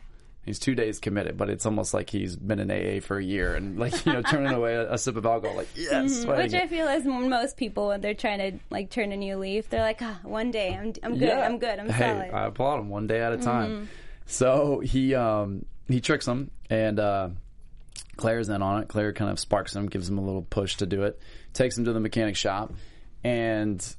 He's 0.46 0.60
two 0.60 0.76
days 0.76 1.00
committed, 1.00 1.38
but 1.38 1.50
it's 1.50 1.66
almost 1.66 1.92
like 1.92 2.08
he's 2.12 2.36
been 2.36 2.60
in 2.60 2.70
AA 2.70 3.00
for 3.02 3.18
a 3.18 3.24
year 3.24 3.56
and 3.56 3.80
like 3.80 4.06
you 4.06 4.14
know 4.14 4.22
turning 4.30 4.54
away 4.54 4.76
a, 4.76 4.94
a 4.94 4.98
sip 5.00 5.16
of 5.16 5.26
alcohol, 5.26 5.58
like 5.58 5.70
yes, 5.76 6.24
fighting 6.24 6.44
Which 6.44 6.54
I 6.54 6.68
feel 6.68 6.88
is 6.88 7.04
most 7.04 7.58
people 7.58 7.88
when 7.88 8.02
they're 8.02 8.14
trying 8.14 8.38
to 8.40 8.60
like 8.70 8.92
turn 8.92 9.12
a 9.12 9.18
new 9.18 9.38
leaf. 9.38 9.70
They're 9.70 9.82
like, 9.82 10.04
ah, 10.04 10.20
one 10.22 10.52
day 10.52 10.76
I'm 10.76 10.94
I'm 11.02 11.14
good, 11.18 11.30
Yeah. 11.30 11.46
I'm 11.46 11.58
good, 11.58 11.80
I'm 11.80 11.90
hey, 11.90 12.12
solid. 12.12 12.32
I 12.32 12.46
applaud 12.46 12.80
him 12.80 12.90
one 12.90 13.08
day 13.08 13.22
at 13.22 13.34
a 13.34 13.38
time. 13.38 13.90
So 14.28 14.82
he 14.82 15.16
um, 15.16 15.66
he 15.88 16.00
tricks 16.00 16.28
him, 16.28 16.52
and 16.70 17.00
uh, 17.00 17.30
Claire's 18.18 18.50
in 18.50 18.62
on 18.62 18.84
it. 18.84 18.88
Claire 18.88 19.14
kind 19.14 19.32
of 19.32 19.40
sparks 19.40 19.76
him, 19.76 19.88
gives 19.88 20.08
him 20.08 20.20
a 20.20 20.22
little 20.22 20.44
push 20.44 20.78
to 20.78 20.86
do 20.86 21.04
it, 21.04 21.20
takes 21.54 21.76
him 21.76 21.86
to 21.86 21.94
the 21.94 22.00
mechanic 22.00 22.36
shop, 22.36 22.74
and 23.24 23.96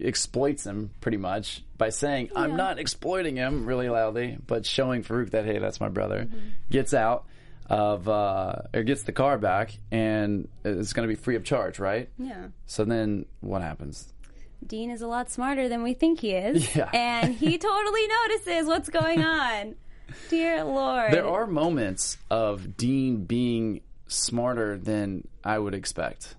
exploits 0.00 0.64
him 0.64 0.90
pretty 1.00 1.16
much 1.18 1.62
by 1.76 1.90
saying, 1.90 2.30
"I'm 2.36 2.56
not 2.56 2.78
exploiting 2.78 3.36
him," 3.36 3.66
really 3.66 3.88
loudly, 3.88 4.38
but 4.46 4.64
showing 4.66 5.02
Farouk 5.02 5.30
that 5.30 5.44
hey, 5.44 5.58
that's 5.58 5.80
my 5.80 5.88
brother. 5.88 6.28
Gets 6.70 6.94
out 6.94 7.24
of 7.68 8.08
uh, 8.08 8.54
or 8.74 8.82
gets 8.82 9.02
the 9.02 9.12
car 9.12 9.38
back, 9.38 9.76
and 9.90 10.48
it's 10.64 10.92
going 10.92 11.08
to 11.08 11.14
be 11.14 11.20
free 11.20 11.36
of 11.36 11.44
charge, 11.44 11.78
right? 11.78 12.08
yeah. 12.18 12.48
So 12.66 12.84
then 12.84 13.26
what 13.40 13.62
happens? 13.62 14.12
Dean 14.66 14.90
is 14.90 15.02
a 15.02 15.06
lot 15.06 15.30
smarter 15.30 15.68
than 15.68 15.82
we 15.82 15.94
think 15.94 16.20
he 16.20 16.32
is. 16.32 16.74
Yeah. 16.76 16.90
And 16.92 17.34
he 17.34 17.58
totally 17.58 18.06
notices 18.06 18.66
what's 18.66 18.88
going 18.88 19.22
on. 19.22 19.76
Dear 20.30 20.64
Lord. 20.64 21.12
There 21.12 21.26
are 21.26 21.46
moments 21.46 22.16
of 22.30 22.76
Dean 22.76 23.24
being 23.24 23.80
smarter 24.08 24.78
than 24.78 25.26
I 25.44 25.58
would 25.58 25.74
expect. 25.74 26.34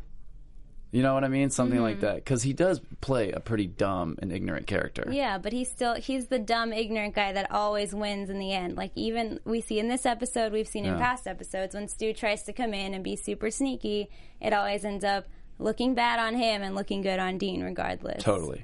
You 0.92 1.04
know 1.04 1.14
what 1.14 1.24
I 1.26 1.28
mean? 1.28 1.50
Something 1.50 1.82
like 1.82 1.98
Mm-hmm. 1.98 2.06
that. 2.06 2.16
Because 2.16 2.44
he 2.44 2.54
does 2.54 2.80
play 3.02 3.32
a 3.32 3.40
pretty 3.42 3.68
dumb 3.68 4.16
and 4.22 4.32
ignorant 4.32 4.68
character. 4.68 5.08
Yeah, 5.12 5.38
but 5.38 5.52
he's 5.52 5.70
still 5.70 5.96
he's 5.96 6.28
the 6.28 6.40
dumb, 6.40 6.72
ignorant 6.72 7.14
guy 7.14 7.34
that 7.34 7.52
always 7.52 7.94
wins 7.94 8.30
in 8.30 8.40
the 8.40 8.54
end. 8.54 8.78
Like 8.78 8.92
even 8.96 9.40
we 9.44 9.60
see 9.62 9.80
in 9.80 9.90
this 9.90 10.06
episode, 10.06 10.54
we've 10.54 10.68
seen 10.68 10.86
in 10.86 10.94
Yeah. 10.94 11.00
past 11.00 11.28
episodes 11.28 11.76
when 11.76 11.88
Stu 11.90 12.14
tries 12.14 12.44
to 12.44 12.54
come 12.54 12.74
in 12.74 12.94
and 12.94 13.04
be 13.04 13.16
super 13.18 13.52
sneaky, 13.52 14.10
it 14.40 14.54
always 14.54 14.86
ends 14.86 15.04
up 15.04 15.26
looking 15.60 15.94
bad 15.94 16.20
on 16.20 16.36
him 16.36 16.62
and 16.62 16.74
looking 16.76 17.02
good 17.02 17.20
on 17.20 17.38
Dean, 17.38 17.64
regardless. 17.64 18.24
Totally. 18.24 18.64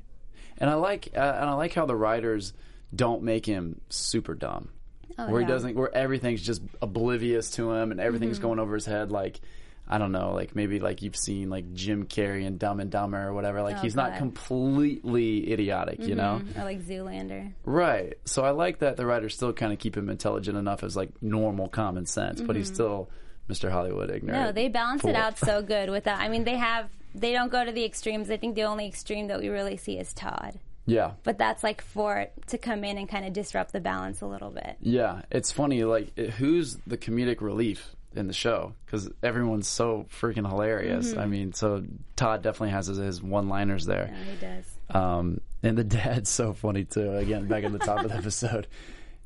And 0.60 0.70
I 0.70 0.76
like 0.76 1.10
uh, 1.16 1.20
and 1.20 1.50
I 1.50 1.54
like 1.56 1.74
how 1.74 1.86
the 1.86 1.96
writers 1.96 2.54
don't 2.96 3.24
make 3.24 3.46
him 3.46 3.82
super 3.90 4.34
dumb. 4.34 4.70
where 5.18 5.28
he 5.28 5.34
Oh, 5.34 5.40
yeah. 5.40 5.48
doesn't 5.48 5.76
where 5.76 5.94
everything's 5.94 6.42
just 6.42 6.62
oblivious 6.82 7.52
to 7.52 7.72
him 7.74 7.92
and 7.92 8.00
everything's 8.00 8.38
Mm-hmm. 8.38 8.48
going 8.48 8.60
over 8.60 8.76
his 8.76 8.86
head 8.86 9.12
like 9.12 9.42
I 9.88 9.98
don't 9.98 10.12
know, 10.12 10.34
like 10.34 10.56
maybe 10.56 10.80
like 10.80 11.02
you've 11.02 11.16
seen 11.16 11.50
like 11.50 11.74
Jim 11.74 12.06
Carrey 12.06 12.48
and 12.48 12.58
Dumb 12.58 12.80
and 12.80 12.90
Dumber 12.90 13.28
or 13.28 13.34
whatever. 13.34 13.62
Like 13.62 13.78
Oh, 13.78 13.82
he's 13.82 13.96
not 13.96 14.18
completely 14.18 15.52
idiotic, 15.52 16.00
you 16.00 16.16
know? 16.16 16.42
Or 16.58 16.64
like 16.64 16.82
Zoolander. 16.82 17.54
Right. 17.66 18.18
So 18.26 18.44
I 18.44 18.52
like 18.52 18.80
that 18.80 18.98
the 18.98 19.06
writers 19.06 19.36
still 19.36 19.52
kind 19.54 19.74
of 19.74 19.80
keep 19.80 19.98
him 19.98 20.10
intelligent 20.10 20.58
enough 20.58 20.84
as 20.84 20.96
like 20.96 21.10
normal 21.22 21.68
common 21.68 22.06
sense, 22.06 22.40
but 22.42 22.56
he's 22.56 22.68
still 22.68 23.10
Mr. 23.50 23.70
Hollywood 23.70 24.10
ignorant. 24.10 24.38
Mm-hmm. 24.38 24.46
No, 24.46 24.52
they 24.54 24.70
balance 24.70 25.04
it 25.04 25.16
out 25.16 25.38
so 25.38 25.62
good 25.62 25.90
with 25.90 26.06
that. 26.06 26.20
I 26.20 26.30
mean, 26.30 26.44
they 26.46 26.56
have 26.56 26.90
they 27.14 27.34
don't 27.34 27.52
go 27.52 27.64
to 27.64 27.72
the 27.72 27.84
extremes. 27.86 28.30
I 28.32 28.38
think 28.38 28.56
the 28.56 28.64
only 28.64 28.88
extreme 28.88 29.28
that 29.28 29.40
we 29.40 29.50
really 29.50 29.78
see 29.78 30.00
is 30.00 30.14
Todd. 30.14 30.60
Yeah. 30.86 31.12
But 31.24 31.38
that's 31.38 31.64
like 31.64 31.82
for 31.82 32.18
it 32.18 32.34
to 32.48 32.58
come 32.58 32.84
in 32.84 32.98
and 32.98 33.08
kind 33.08 33.26
of 33.26 33.34
disrupt 33.34 33.72
the 33.74 33.80
balance 33.80 34.22
a 34.22 34.26
little 34.26 34.50
bit. 34.50 34.78
Yeah, 34.82 35.22
it's 35.32 35.52
funny. 35.52 35.84
Like, 35.84 36.18
who's 36.18 36.78
the 36.88 36.98
comedic 36.98 37.42
relief 37.42 37.96
in 38.16 38.28
the 38.28 38.34
show? 38.34 38.74
Because 38.86 39.10
everyone's 39.22 39.68
so 39.68 40.06
freaking 40.10 40.48
hilarious. 40.48 41.12
Mm-hmm. 41.12 41.20
I 41.20 41.26
mean, 41.26 41.54
so 41.54 41.84
Todd 42.16 42.42
definitely 42.42 42.72
has 42.72 42.88
his, 42.88 42.98
his 42.98 43.22
one-liners 43.22 43.86
there. 43.86 44.12
Yeah, 44.12 44.32
he 44.32 44.38
does. 44.38 44.66
Um, 44.90 45.42
and 45.62 45.78
the 45.78 45.84
dad's 45.84 46.30
so 46.30 46.54
funny 46.54 46.86
too. 46.86 47.16
Again, 47.16 47.48
back 47.48 47.64
at 47.64 47.72
the 47.72 47.80
top 47.80 48.04
of 48.04 48.12
the 48.12 48.18
episode, 48.18 48.68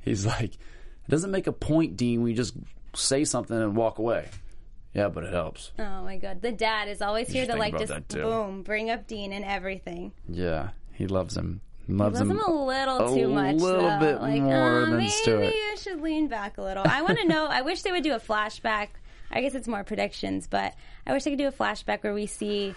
he's 0.01 0.25
like, 0.25 0.53
"It 0.53 1.09
doesn't 1.09 1.31
make 1.31 1.47
a 1.47 1.51
point, 1.51 1.97
Dean. 1.97 2.21
We 2.21 2.33
just 2.33 2.53
say 2.95 3.25
something 3.25 3.55
and 3.55 3.75
walk 3.75 3.99
away." 3.99 4.29
Yeah, 4.93 5.09
but 5.09 5.23
it 5.25 5.33
helps. 5.33 5.71
Oh 5.77 6.03
my 6.03 6.17
god, 6.17 6.41
the 6.41 6.51
dad 6.51 6.87
is 6.87 7.01
always 7.01 7.27
here 7.27 7.45
to 7.45 7.55
like 7.55 7.77
just 7.77 8.07
boom, 8.07 8.63
bring 8.63 8.89
up 8.89 9.07
Dean 9.07 9.33
and 9.33 9.45
everything. 9.45 10.11
Yeah, 10.27 10.69
he 10.93 11.07
loves 11.07 11.35
him. 11.37 11.61
Loves, 11.89 12.19
him 12.19 12.31
a 12.31 12.51
little 12.51 13.15
too 13.15 13.25
a 13.25 13.27
much. 13.27 13.55
A 13.55 13.57
little 13.57 13.81
though. 13.89 13.99
bit 13.99 14.21
like, 14.21 14.41
more 14.41 14.81
uh, 14.81 14.85
than 14.85 14.97
maybe 14.97 15.09
Stewart. 15.09 15.53
you 15.53 15.77
should 15.77 16.01
lean 16.01 16.27
back 16.27 16.57
a 16.57 16.61
little. 16.61 16.83
I 16.85 17.01
want 17.01 17.19
to 17.19 17.27
know. 17.27 17.45
I 17.45 17.61
wish 17.61 17.81
they 17.83 17.91
would 17.91 18.03
do 18.03 18.13
a 18.13 18.19
flashback. 18.19 18.89
I 19.31 19.41
guess 19.41 19.55
it's 19.55 19.67
more 19.67 19.83
predictions, 19.83 20.47
but 20.47 20.73
I 21.05 21.13
wish 21.13 21.23
they 21.23 21.31
could 21.31 21.39
do 21.39 21.47
a 21.47 21.51
flashback 21.51 22.03
where 22.03 22.13
we 22.13 22.25
see, 22.25 22.75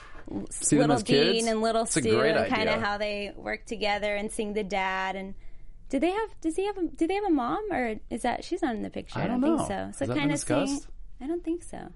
See 0.50 0.78
little 0.78 0.96
as 0.96 1.02
kids? 1.02 1.40
Dean 1.40 1.48
and 1.48 1.60
little 1.60 1.82
It's 1.82 1.92
Stu 1.92 2.20
and 2.20 2.48
kind 2.52 2.68
of 2.68 2.80
how 2.80 2.98
they 2.98 3.32
work 3.36 3.66
together 3.66 4.14
and 4.14 4.30
seeing 4.30 4.52
the 4.52 4.64
dad 4.64 5.16
and. 5.16 5.34
Do 5.88 5.98
they 5.98 6.10
have? 6.10 6.40
Does 6.40 6.54
he 6.54 6.66
have? 6.66 6.78
A, 6.78 6.82
do 6.86 7.08
they 7.08 7.14
have 7.14 7.24
a 7.24 7.30
mom, 7.30 7.66
or 7.72 7.96
is 8.10 8.22
that 8.22 8.44
she's 8.44 8.62
not 8.62 8.76
in 8.76 8.82
the 8.82 8.90
picture? 8.90 9.18
I 9.18 9.24
I 9.24 9.26
don't 9.26 9.40
don't, 9.40 9.56
know. 9.56 9.66
think 9.66 9.94
so. 9.96 10.06
So 10.06 10.14
kind 10.14 10.30
of 10.30 10.38
seeing. 10.38 10.80
I 11.20 11.26
don't 11.26 11.42
think 11.42 11.64
so. 11.64 11.88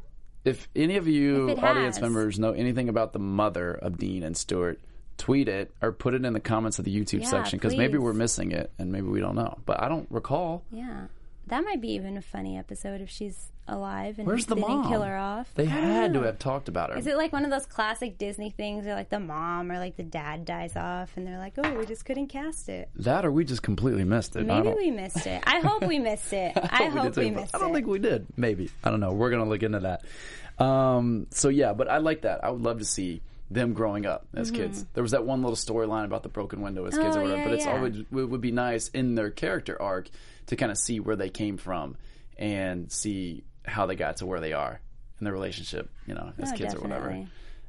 If 0.45 0.69
any 0.75 0.97
of 0.97 1.07
you 1.07 1.51
audience 1.51 1.97
has. 1.97 2.03
members 2.03 2.39
know 2.39 2.51
anything 2.51 2.89
about 2.89 3.13
the 3.13 3.21
mother 3.21 3.73
of 3.73 3.97
Dean 3.97 4.25
and 4.25 4.37
Stewart, 4.37 4.81
tweet 5.17 5.49
it 5.49 5.73
or 5.81 5.93
put 5.93 6.15
it 6.15 6.25
in 6.25 6.33
the 6.33 6.41
comments 6.41 6.79
of 6.79 6.85
the 6.85 6.95
YouTube 6.95 7.23
Yeah, 7.23 7.29
section 7.29 7.59
because 7.59 7.77
maybe 7.77 7.99
we're 7.99 8.13
missing 8.13 8.53
it 8.53 8.73
and 8.79 8.91
maybe 8.93 9.07
we 9.07 9.21
don't 9.21 9.37
know. 9.37 9.59
But 9.67 9.83
I 9.83 9.89
don't 9.89 10.07
recall. 10.11 10.65
Yeah, 10.73 11.07
that 11.49 11.65
might 11.65 11.81
be 11.81 11.93
even 11.93 12.17
a 12.17 12.23
funny 12.23 12.59
episode 12.59 13.01
if 13.01 13.11
she's 13.11 13.51
alive 13.67 14.19
and 14.19 14.27
Where's 14.27 14.45
the 14.45 14.57
they 14.57 14.61
didn't 14.61 14.77
mom? 14.83 14.89
kill 14.91 15.01
her 15.03 15.17
off. 15.17 15.49
They 15.55 15.63
I 15.65 15.69
had 15.69 16.13
to 16.15 16.23
have 16.23 16.39
talked 16.39 16.69
about 16.69 16.91
her. 16.91 16.99
Is 16.99 17.07
it 17.07 17.17
like 17.17 17.33
one 17.33 17.45
of 17.47 17.51
those 17.51 17.65
classic 17.65 18.19
Disney 18.19 18.51
things 18.51 18.85
where 18.85 18.95
like 18.95 19.09
the 19.09 19.21
mom 19.21 19.73
or 19.73 19.79
like 19.79 19.97
the 19.97 20.03
dad 20.03 20.45
dies 20.45 20.77
off 20.77 21.17
and 21.17 21.27
they're 21.27 21.39
like, 21.39 21.55
oh, 21.57 21.75
we 21.75 21.87
just 21.87 22.05
couldn't 22.05 22.27
cast 22.29 22.69
it? 22.69 22.91
that 22.97 23.25
or 23.25 23.31
we 23.31 23.45
just 23.45 23.63
completely 23.63 24.05
missed 24.05 24.37
it. 24.37 24.45
Maybe 24.47 24.69
we 24.69 24.91
missed 24.91 25.27
it. 25.27 25.43
I 25.47 25.61
hope 25.61 25.87
we 25.87 25.99
missed 25.99 26.33
it. 26.33 26.53
I, 26.71 26.89
we 26.89 26.91
hope 26.91 27.17
we, 27.17 27.29
too, 27.29 27.35
but 27.35 27.41
missed 27.43 27.55
I 27.55 27.59
don't 27.59 27.73
think 27.73 27.87
we 27.87 27.99
did. 27.99 28.27
Maybe 28.37 28.71
I 28.83 28.91
don't 28.91 29.01
know. 29.01 29.13
We're 29.13 29.31
gonna 29.31 29.49
look 29.49 29.63
into 29.63 29.81
that. 29.81 30.63
Um, 30.63 31.27
so 31.31 31.49
yeah, 31.49 31.73
but 31.73 31.89
I 31.89 31.99
like 31.99 32.23
that. 32.23 32.45
I 32.45 32.51
would 32.51 32.61
love 32.63 32.79
to 32.81 32.85
see 32.85 33.23
them 33.55 33.73
growing 33.73 34.05
up 34.07 34.27
as 34.35 34.51
kids. 34.51 34.85
There 34.95 35.03
was 35.03 35.13
that 35.13 35.25
one 35.25 35.43
little 35.43 35.57
storyline 35.57 36.05
about 36.05 36.23
the 36.23 36.29
broken 36.29 36.61
window 36.61 36.85
as 36.87 36.95
kids 36.99 37.17
Mm-hmm. 37.17 37.19
Oh, 37.19 37.21
or 37.21 37.23
whatever. 37.23 37.39
yeah, 37.41 37.45
but 37.49 37.55
it's 37.55 37.65
yeah. 37.67 37.77
always 37.77 37.97
it 37.99 38.07
would 38.11 38.41
be 38.41 38.53
nice 38.53 38.89
in 38.89 39.15
their 39.15 39.31
character 39.31 39.81
arc 39.81 40.09
to 40.47 40.57
kind 40.57 40.71
of 40.71 40.77
see 40.79 41.01
where 41.01 41.17
they 41.17 41.31
came 41.31 41.57
from 41.57 41.97
and 42.37 42.91
see 42.93 43.45
how 43.65 43.87
they 43.87 43.97
got 43.97 44.19
to 44.19 44.27
where 44.27 44.41
they 44.41 44.53
are 44.53 44.81
in 45.21 45.25
their 45.25 45.33
relationship. 45.33 45.91
You 46.07 46.15
know, 46.15 46.33
as 46.39 46.53
Oh, 46.53 46.57
kids 46.57 46.75
or 46.75 46.81
whatever. 46.81 47.27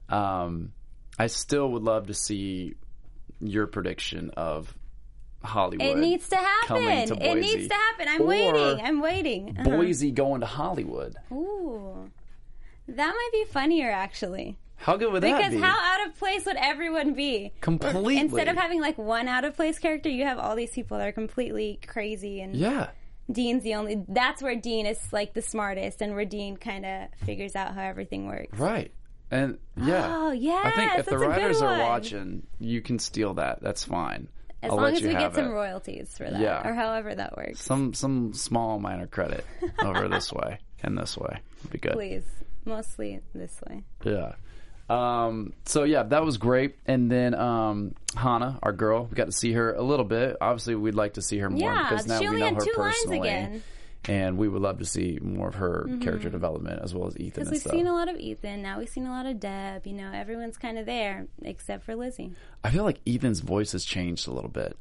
Um, 0.09 0.73
I 1.17 1.27
still 1.27 1.69
would 1.71 1.83
love 1.83 2.07
to 2.07 2.13
see 2.13 2.75
your 3.39 3.67
prediction 3.67 4.31
of 4.31 4.73
Hollywood. 5.43 5.85
It 5.87 5.97
needs 5.97 6.27
to 6.29 6.35
happen. 6.37 7.07
to 7.07 7.15
It 7.31 7.35
needs 7.35 7.67
to 7.67 7.73
happen. 7.73 8.07
I'm 8.09 8.21
Or 8.21 8.25
waiting. 8.25 8.85
I'm 8.85 8.99
waiting. 9.01 9.55
Uh-huh. 9.59 9.69
Boise 9.77 10.11
going 10.11 10.41
to 10.41 10.47
Hollywood. 10.47 11.15
Ooh. 11.31 12.09
That 12.87 13.07
might 13.09 13.29
be 13.31 13.45
funnier 13.51 13.89
actually. 13.91 14.57
How 14.77 14.97
good 14.97 15.11
would 15.11 15.23
that 15.23 15.27
be? 15.27 15.33
Because 15.37 15.53
be? 15.53 15.59
how 15.59 15.77
out 16.01 16.07
of 16.07 16.15
place 16.17 16.45
would 16.45 16.57
everyone 16.57 17.13
be? 17.13 17.53
Completely. 17.61 18.17
Instead 18.19 18.47
of 18.47 18.57
having 18.57 18.81
like 18.81 18.97
one 18.97 19.27
out 19.27 19.43
of 19.45 19.55
place 19.55 19.79
character, 19.79 20.09
you 20.09 20.25
have 20.25 20.37
all 20.37 20.55
these 20.55 20.71
people 20.71 20.97
that 20.97 21.07
are 21.07 21.11
completely 21.11 21.79
crazy 21.87 22.41
and 22.41 22.55
yeah. 22.55 22.89
Dean's 23.31 23.63
the 23.63 23.73
only 23.75 24.03
that's 24.07 24.43
where 24.43 24.55
Dean 24.55 24.85
is 24.85 24.99
like 25.11 25.33
the 25.33 25.41
smartest 25.41 26.01
and 26.01 26.13
where 26.13 26.25
Dean 26.25 26.57
kind 26.57 26.85
of 26.85 27.07
figures 27.25 27.55
out 27.55 27.73
how 27.73 27.81
everything 27.81 28.27
works. 28.27 28.57
Right. 28.59 28.91
And 29.31 29.57
yeah. 29.75 30.15
Oh, 30.15 30.31
yeah. 30.31 30.61
I 30.63 30.71
think 30.71 30.99
if 30.99 31.05
the 31.07 31.17
writers 31.17 31.61
are 31.61 31.79
watching, 31.79 32.45
you 32.59 32.81
can 32.81 32.99
steal 32.99 33.33
that. 33.35 33.61
That's 33.61 33.83
fine. 33.83 34.27
As 34.61 34.69
I'll 34.71 34.77
long 34.77 34.93
as 34.95 35.01
we 35.01 35.09
get 35.13 35.33
some 35.33 35.45
it. 35.45 35.49
royalties 35.49 36.15
for 36.17 36.29
that 36.29 36.39
Yeah. 36.39 36.67
or 36.67 36.73
however 36.73 37.15
that 37.15 37.35
works. 37.35 37.61
Some 37.61 37.93
some 37.93 38.33
small 38.33 38.79
minor 38.79 39.07
credit 39.07 39.43
over 39.79 40.07
this 40.07 40.31
way 40.33 40.59
and 40.83 40.95
this 40.97 41.17
way 41.17 41.39
would 41.63 41.71
be 41.71 41.79
good. 41.79 41.93
Please. 41.93 42.25
Mostly 42.65 43.21
this 43.33 43.59
way. 43.67 43.83
Yeah. 44.03 44.33
Um, 44.89 45.53
so 45.65 45.83
yeah, 45.83 46.03
that 46.03 46.23
was 46.23 46.37
great. 46.37 46.75
And 46.85 47.11
then 47.11 47.33
um, 47.33 47.95
Hannah, 48.15 48.59
our 48.61 48.71
girl, 48.73 49.05
we 49.05 49.15
got 49.15 49.25
to 49.25 49.31
see 49.31 49.53
her 49.53 49.73
a 49.73 49.81
little 49.81 50.05
bit. 50.05 50.37
Obviously, 50.39 50.75
we'd 50.75 50.93
like 50.95 51.13
to 51.13 51.21
see 51.21 51.39
her 51.39 51.49
more 51.49 51.59
Yeah, 51.59 51.89
because 51.89 52.05
now 52.07 52.19
she 52.19 52.23
we 52.23 52.27
only 52.27 52.39
know 52.41 52.45
had 52.47 52.55
her 52.55 52.61
two 52.61 52.79
lines 52.79 52.95
personally, 52.95 53.17
again. 53.29 53.63
and 54.07 54.37
we 54.37 54.47
would 54.47 54.61
love 54.61 54.77
to 54.79 54.85
see 54.85 55.17
more 55.21 55.47
of 55.47 55.55
her 55.55 55.87
character 56.01 56.29
development 56.29 56.81
as 56.83 56.93
well 56.93 57.07
as 57.07 57.17
Ethan. 57.17 57.29
Because 57.45 57.49
we've 57.51 57.61
stuff. 57.61 57.73
seen 57.73 57.87
a 57.87 57.93
lot 57.93 58.09
of 58.09 58.17
Ethan, 58.17 58.61
now 58.61 58.77
we've 58.77 58.87
seen 58.89 59.07
a 59.07 59.11
lot 59.11 59.25
of 59.25 59.39
Deb. 59.39 59.87
You 59.87 59.93
know, 59.93 60.11
everyone's 60.13 60.57
kind 60.57 60.77
of 60.77 60.85
there 60.85 61.25
except 61.41 61.83
for 61.83 61.95
Lizzie. 61.95 62.33
I 62.63 62.69
feel 62.69 62.83
like 62.83 62.99
Ethan's 63.07 63.39
voice 63.39 63.71
has 63.71 63.83
changed 63.85 64.27
a 64.27 64.31
little 64.31 64.51
bit. 64.51 64.77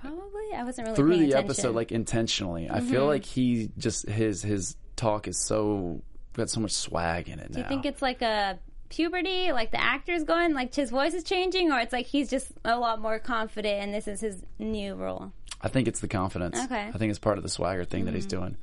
Probably, 0.00 0.52
I 0.54 0.62
wasn't 0.62 0.86
really 0.86 0.96
through 0.96 1.10
paying 1.10 1.20
the 1.22 1.28
attention. 1.30 1.44
episode 1.50 1.74
like 1.74 1.90
intentionally 1.90 2.70
i 2.70 2.78
feel 2.78 3.04
like 3.06 3.24
he 3.24 3.70
just 3.78 4.08
his 4.08 4.42
his 4.42 4.76
talk 4.94 5.26
is 5.26 5.36
so 5.36 6.00
got 6.34 6.48
so 6.48 6.60
much 6.60 6.70
swag 6.70 7.28
in 7.28 7.40
it 7.40 7.50
Do 7.50 7.58
now 7.58 7.64
you 7.64 7.68
think 7.68 7.84
it's 7.84 8.00
like 8.00 8.22
a 8.22 8.60
puberty, 8.88 9.52
like 9.52 9.70
the 9.70 9.80
actor's 9.80 10.24
going, 10.24 10.54
like 10.54 10.74
his 10.74 10.90
voice 10.90 11.14
is 11.14 11.24
changing, 11.24 11.70
or 11.72 11.78
it's 11.80 11.92
like 11.92 12.06
he's 12.06 12.28
just 12.30 12.50
a 12.64 12.78
lot 12.78 13.00
more 13.00 13.18
confident 13.18 13.82
and 13.82 13.94
this 13.94 14.08
is 14.08 14.20
his 14.20 14.44
new 14.58 14.94
role? 14.94 15.32
i 15.60 15.66
think 15.66 15.88
it's 15.88 15.98
the 15.98 16.06
confidence 16.06 16.56
Okay. 16.56 16.74
Mm-hmm. 16.76 16.94
i 16.94 16.98
think 16.98 17.10
it's 17.10 17.18
part 17.18 17.36
of 17.36 17.42
the 17.42 17.48
swagger 17.48 17.84
thing 17.84 18.04
that 18.04 18.14
he's 18.14 18.26
doing 18.26 18.56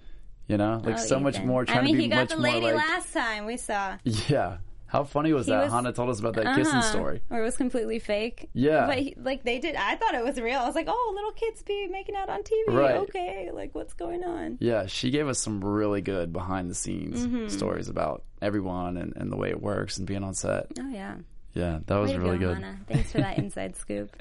you 0.48 0.56
know 0.56 0.82
like 0.86 0.96
Oh, 0.96 0.98
so 0.98 1.20
much 1.20 1.42
more 1.42 1.66
trying 1.66 1.80
I 1.80 1.82
mean, 1.82 1.96
to 1.96 1.98
be 1.98 2.04
he 2.04 2.10
got 2.10 2.20
much 2.20 2.30
the 2.30 2.38
lady 2.38 2.68
like 2.68 2.76
last 2.76 3.12
time 3.12 3.46
we 3.46 3.58
saw. 3.58 3.98
yeah 4.30 4.60
how 4.96 5.04
funny 5.04 5.34
was 5.34 5.48
that 5.48 5.64
was- 5.66 5.74
hannah 5.74 5.92
told 5.94 6.10
us 6.10 6.20
about 6.20 6.36
that 6.36 6.56
kissing 6.56 6.74
Uh-huh. 6.80 6.82
story 6.92 7.22
Or 7.30 7.40
it 7.40 7.44
was 7.44 7.58
completely 7.58 8.00
fake. 8.00 8.50
Yeah. 8.54 8.88
But 8.88 8.98
he, 9.00 9.16
like 9.18 9.44
they 9.44 9.60
did, 9.60 9.76
I 9.76 9.96
thought 9.96 10.14
it 10.16 10.24
was 10.24 10.40
real. 10.40 10.60
I 10.60 10.66
was 10.66 10.76
like, 10.76 10.88
oh, 10.90 11.12
little 11.16 11.32
kids 11.34 11.62
be 11.64 11.88
making 11.88 12.16
out 12.16 12.30
on 12.30 12.42
TV. 12.44 12.74
Right. 12.74 12.96
Okay, 12.98 13.50
like 13.54 13.76
what's 13.76 13.94
going 13.94 14.24
on? 14.24 14.58
yeah 14.60 14.86
she 14.88 15.10
gave 15.12 15.28
us 15.28 15.40
some 15.40 15.64
really 15.64 16.02
good 16.02 16.32
behind 16.34 16.70
the 16.70 16.76
scenes 16.76 17.26
Mm-hmm. 17.26 17.48
stories 17.50 17.90
about 17.90 18.24
everyone 18.42 18.98
and, 18.98 19.14
and 19.16 19.32
the 19.32 19.38
way 19.38 19.50
it 19.50 19.62
works 19.62 19.98
and 19.98 20.06
being 20.08 20.24
on 20.24 20.34
set 20.34 20.68
Oh 20.80 20.90
yeah. 20.90 21.16
yeah 21.54 21.80
that 21.88 21.98
was 21.98 22.14
really 22.16 22.38
go, 22.38 22.50
good 22.54 22.64
Hannah. 22.64 22.80
Thanks 22.88 23.12
for 23.12 23.20
that 23.20 23.38
inside 23.44 23.76
scoop. 23.78 24.16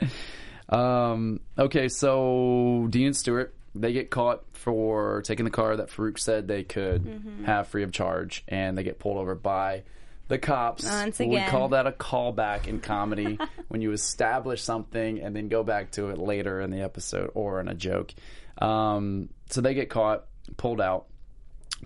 Um, 0.69 1.41
okay, 1.59 1.89
so 1.89 2.87
Dean 2.91 3.07
and 3.09 3.17
Stewart 3.17 3.55
they 3.77 3.93
get 3.93 4.09
caught 4.09 4.45
for 4.53 5.21
taking 5.23 5.45
the 5.45 5.51
car 5.51 5.77
that 5.77 5.89
Farouk 5.91 6.19
said 6.19 6.47
they 6.49 6.63
could 6.63 7.03
Mm-hmm. 7.05 7.45
have 7.45 7.67
free 7.69 7.83
of 7.83 7.91
charge, 7.93 8.45
and 8.49 8.79
they 8.79 8.83
get 8.85 8.99
pulled 9.01 9.17
over 9.19 9.35
by 9.35 9.83
the 10.29 10.39
cops. 10.39 10.85
Once 10.85 11.19
We 11.19 11.41
call 11.49 11.69
that 11.71 11.87
a 11.87 11.93
callback 11.93 12.67
in 12.67 12.81
comedy 12.81 13.39
when 13.69 13.81
you 13.83 13.93
establish 13.93 14.63
something 14.63 15.21
and 15.21 15.35
then 15.37 15.49
go 15.49 15.63
back 15.63 15.91
to 15.93 16.09
it 16.09 16.19
later 16.19 16.61
in 16.61 16.71
the 16.71 16.81
episode 16.81 17.31
or 17.35 17.61
in 17.61 17.69
a 17.69 17.75
joke. 17.75 18.15
Um, 18.59 19.29
so 19.51 19.61
they 19.61 19.75
get 19.75 19.91
caught, 19.91 20.25
pulled 20.57 20.81
out, 20.81 21.07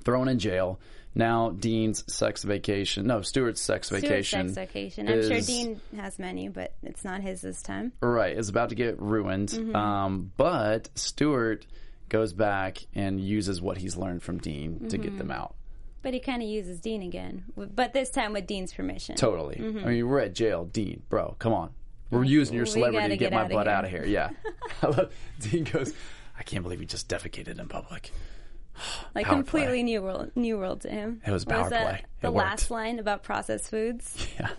thrown 0.04 0.28
in 0.28 0.38
jail. 0.38 0.78
Now 1.14 1.50
Dean's 1.50 2.04
sex 2.12 2.45
vacation, 2.45 3.07
no, 3.07 3.23
Stewart's 3.23 3.61
sex 3.61 3.88
Stewart's 3.88 4.07
vacation. 4.07 4.54
sex 4.54 4.71
vacation. 4.73 5.09
I'm 5.09 5.23
sure 5.26 5.40
Dean 5.40 5.80
has 5.97 6.18
many, 6.18 6.49
but 6.49 6.75
it's 6.85 7.02
not 7.02 7.23
his 7.23 7.40
this 7.40 7.61
time. 7.62 7.92
Right, 8.00 8.37
it's 8.37 8.50
about 8.50 8.68
to 8.68 8.75
get 8.76 9.00
ruined. 9.00 9.49
Mm-hmm. 9.49 9.75
Um, 9.75 10.30
but 10.37 10.90
Stewart 10.95 11.66
goes 12.09 12.33
back 12.33 12.78
and 12.95 13.18
uses 13.21 13.61
what 13.61 13.78
he's 13.78 13.97
learned 13.97 14.23
from 14.23 14.38
Dean 14.38 14.88
to 14.90 14.99
get 14.99 15.09
Mm-hmm. 15.09 15.18
them 15.18 15.30
out. 15.33 15.54
But 16.02 16.14
he 16.14 16.20
kind 16.20 16.42
of 16.42 16.48
uses 16.48 16.80
Dean 16.80 17.02
again, 17.02 17.44
but 17.56 17.92
this 17.92 18.08
time 18.10 18.32
with 18.32 18.46
Dean's 18.46 18.72
permission. 18.72 19.16
Totally. 19.16 19.56
Mm-hmm. 19.56 19.78
I 19.86 19.90
mean, 19.90 20.08
we're 20.08 20.20
at 20.20 20.32
jail, 20.32 20.64
Dean, 20.64 21.02
bro. 21.08 21.34
Come 21.40 21.52
on, 21.52 21.70
we're 22.10 22.24
using 22.24 22.54
your 22.56 22.66
celebrity 22.66 22.98
gotta 22.98 23.16
get, 23.16 23.30
get 23.30 23.32
my 23.32 23.48
butt 23.48 23.66
out 23.68 23.84
of 23.84 23.90
here. 23.90 24.04
Yeah. 24.04 24.30
I 24.82 24.86
love, 24.86 25.12
Dean 25.40 25.64
goes, 25.64 25.92
I 26.38 26.42
can't 26.44 26.62
believe 26.62 26.78
he 26.80 26.86
just 26.86 27.08
defecated 27.08 27.58
in 27.58 27.68
public. 27.68 28.12
like 29.14 29.26
power 29.26 29.34
completely 29.34 29.78
play. 29.78 29.82
new 29.82 30.02
world, 30.02 30.30
new 30.36 30.56
world 30.56 30.82
to 30.82 30.88
him. 30.90 31.20
It 31.26 31.30
was 31.32 31.44
power 31.44 31.68
that? 31.68 31.82
play. 31.82 32.04
The 32.20 32.28
It 32.28 32.30
last 32.30 32.62
worked. 32.62 32.70
line 32.70 32.98
about 33.00 33.22
processed 33.24 33.68
foods. 33.68 34.26
Yeah. 34.38 34.50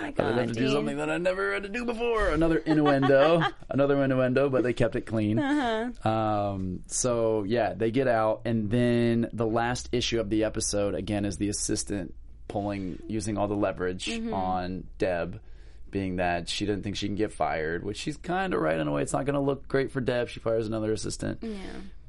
Like, 0.00 0.20
I 0.20 0.24
oh, 0.24 0.32
had 0.32 0.48
to 0.48 0.54
do 0.54 0.70
something 0.70 0.96
that 0.98 1.08
I 1.10 1.18
never 1.18 1.54
had 1.54 1.62
to 1.64 1.68
do 1.68 1.84
before. 1.84 2.28
Another 2.28 2.58
innuendo, 2.58 3.42
another 3.70 4.02
innuendo, 4.02 4.48
but 4.50 4.62
they 4.62 4.72
kept 4.72 4.94
it 4.96 5.02
clean. 5.06 5.38
Uh-huh. 5.38 6.08
Um, 6.08 6.80
so 6.86 7.44
yeah, 7.44 7.72
they 7.74 7.90
get 7.90 8.06
out, 8.08 8.42
and 8.44 8.70
then 8.70 9.28
the 9.32 9.46
last 9.46 9.88
issue 9.92 10.20
of 10.20 10.28
the 10.30 10.44
episode 10.44 10.94
again 10.94 11.24
is 11.24 11.38
the 11.38 11.48
assistant 11.48 12.14
pulling, 12.48 13.02
using 13.08 13.38
all 13.38 13.48
the 13.48 13.54
leverage 13.56 14.06
Mm-hmm. 14.06 14.32
on 14.34 14.84
Deb, 14.98 15.40
being 15.90 16.16
that 16.16 16.48
she 16.48 16.66
didn't 16.66 16.82
think 16.82 16.96
she 16.96 17.06
can 17.06 17.16
get 17.16 17.32
fired, 17.32 17.82
which 17.84 17.96
she's 17.96 18.16
kind 18.18 18.54
of 18.54 18.60
right 18.60 18.78
in 18.78 18.86
a 18.86 18.92
way. 18.92 19.02
It's 19.02 19.12
not 19.12 19.24
going 19.24 19.34
to 19.34 19.40
look 19.40 19.66
great 19.66 19.90
for 19.92 20.00
Deb. 20.00 20.28
She 20.28 20.40
fires 20.40 20.66
another 20.66 20.92
assistant, 20.92 21.38
Yeah. 21.42 21.56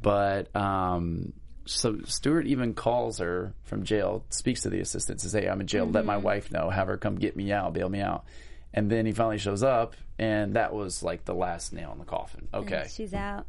but 0.01 0.53
um, 0.55 1.33
so 1.67 1.99
Stewart 2.05 2.47
even 2.47 2.73
calls 2.73 3.19
her 3.19 3.53
from 3.63 3.83
jail, 3.83 4.23
speaks 4.29 4.61
to 4.61 4.69
the 4.69 4.79
assistant, 4.79 5.21
says, 5.21 5.33
"Hey, 5.33 5.47
I'm 5.47 5.61
in 5.61 5.67
jail. 5.67 5.85
Let 5.85 5.99
Mm-hmm. 6.01 6.07
my 6.07 6.17
wife 6.17 6.51
know. 6.51 6.69
Have 6.69 6.87
her 6.87 6.97
come 6.97 7.15
get 7.15 7.35
me 7.35 7.51
out, 7.51 7.73
bail 7.73 7.89
me 7.89 8.01
out." 8.01 8.25
And 8.73 8.89
then 8.89 9.05
he 9.05 9.11
finally 9.11 9.37
shows 9.37 9.63
up, 9.63 9.95
and 10.19 10.55
that 10.55 10.73
was 10.73 11.01
like 11.03 11.25
the 11.25 11.33
last 11.33 11.73
nail 11.73 11.91
in 11.93 11.99
the 11.99 12.05
coffin. 12.05 12.47
Okay, 12.53 12.85
She's 12.91 13.13
out. 13.13 13.45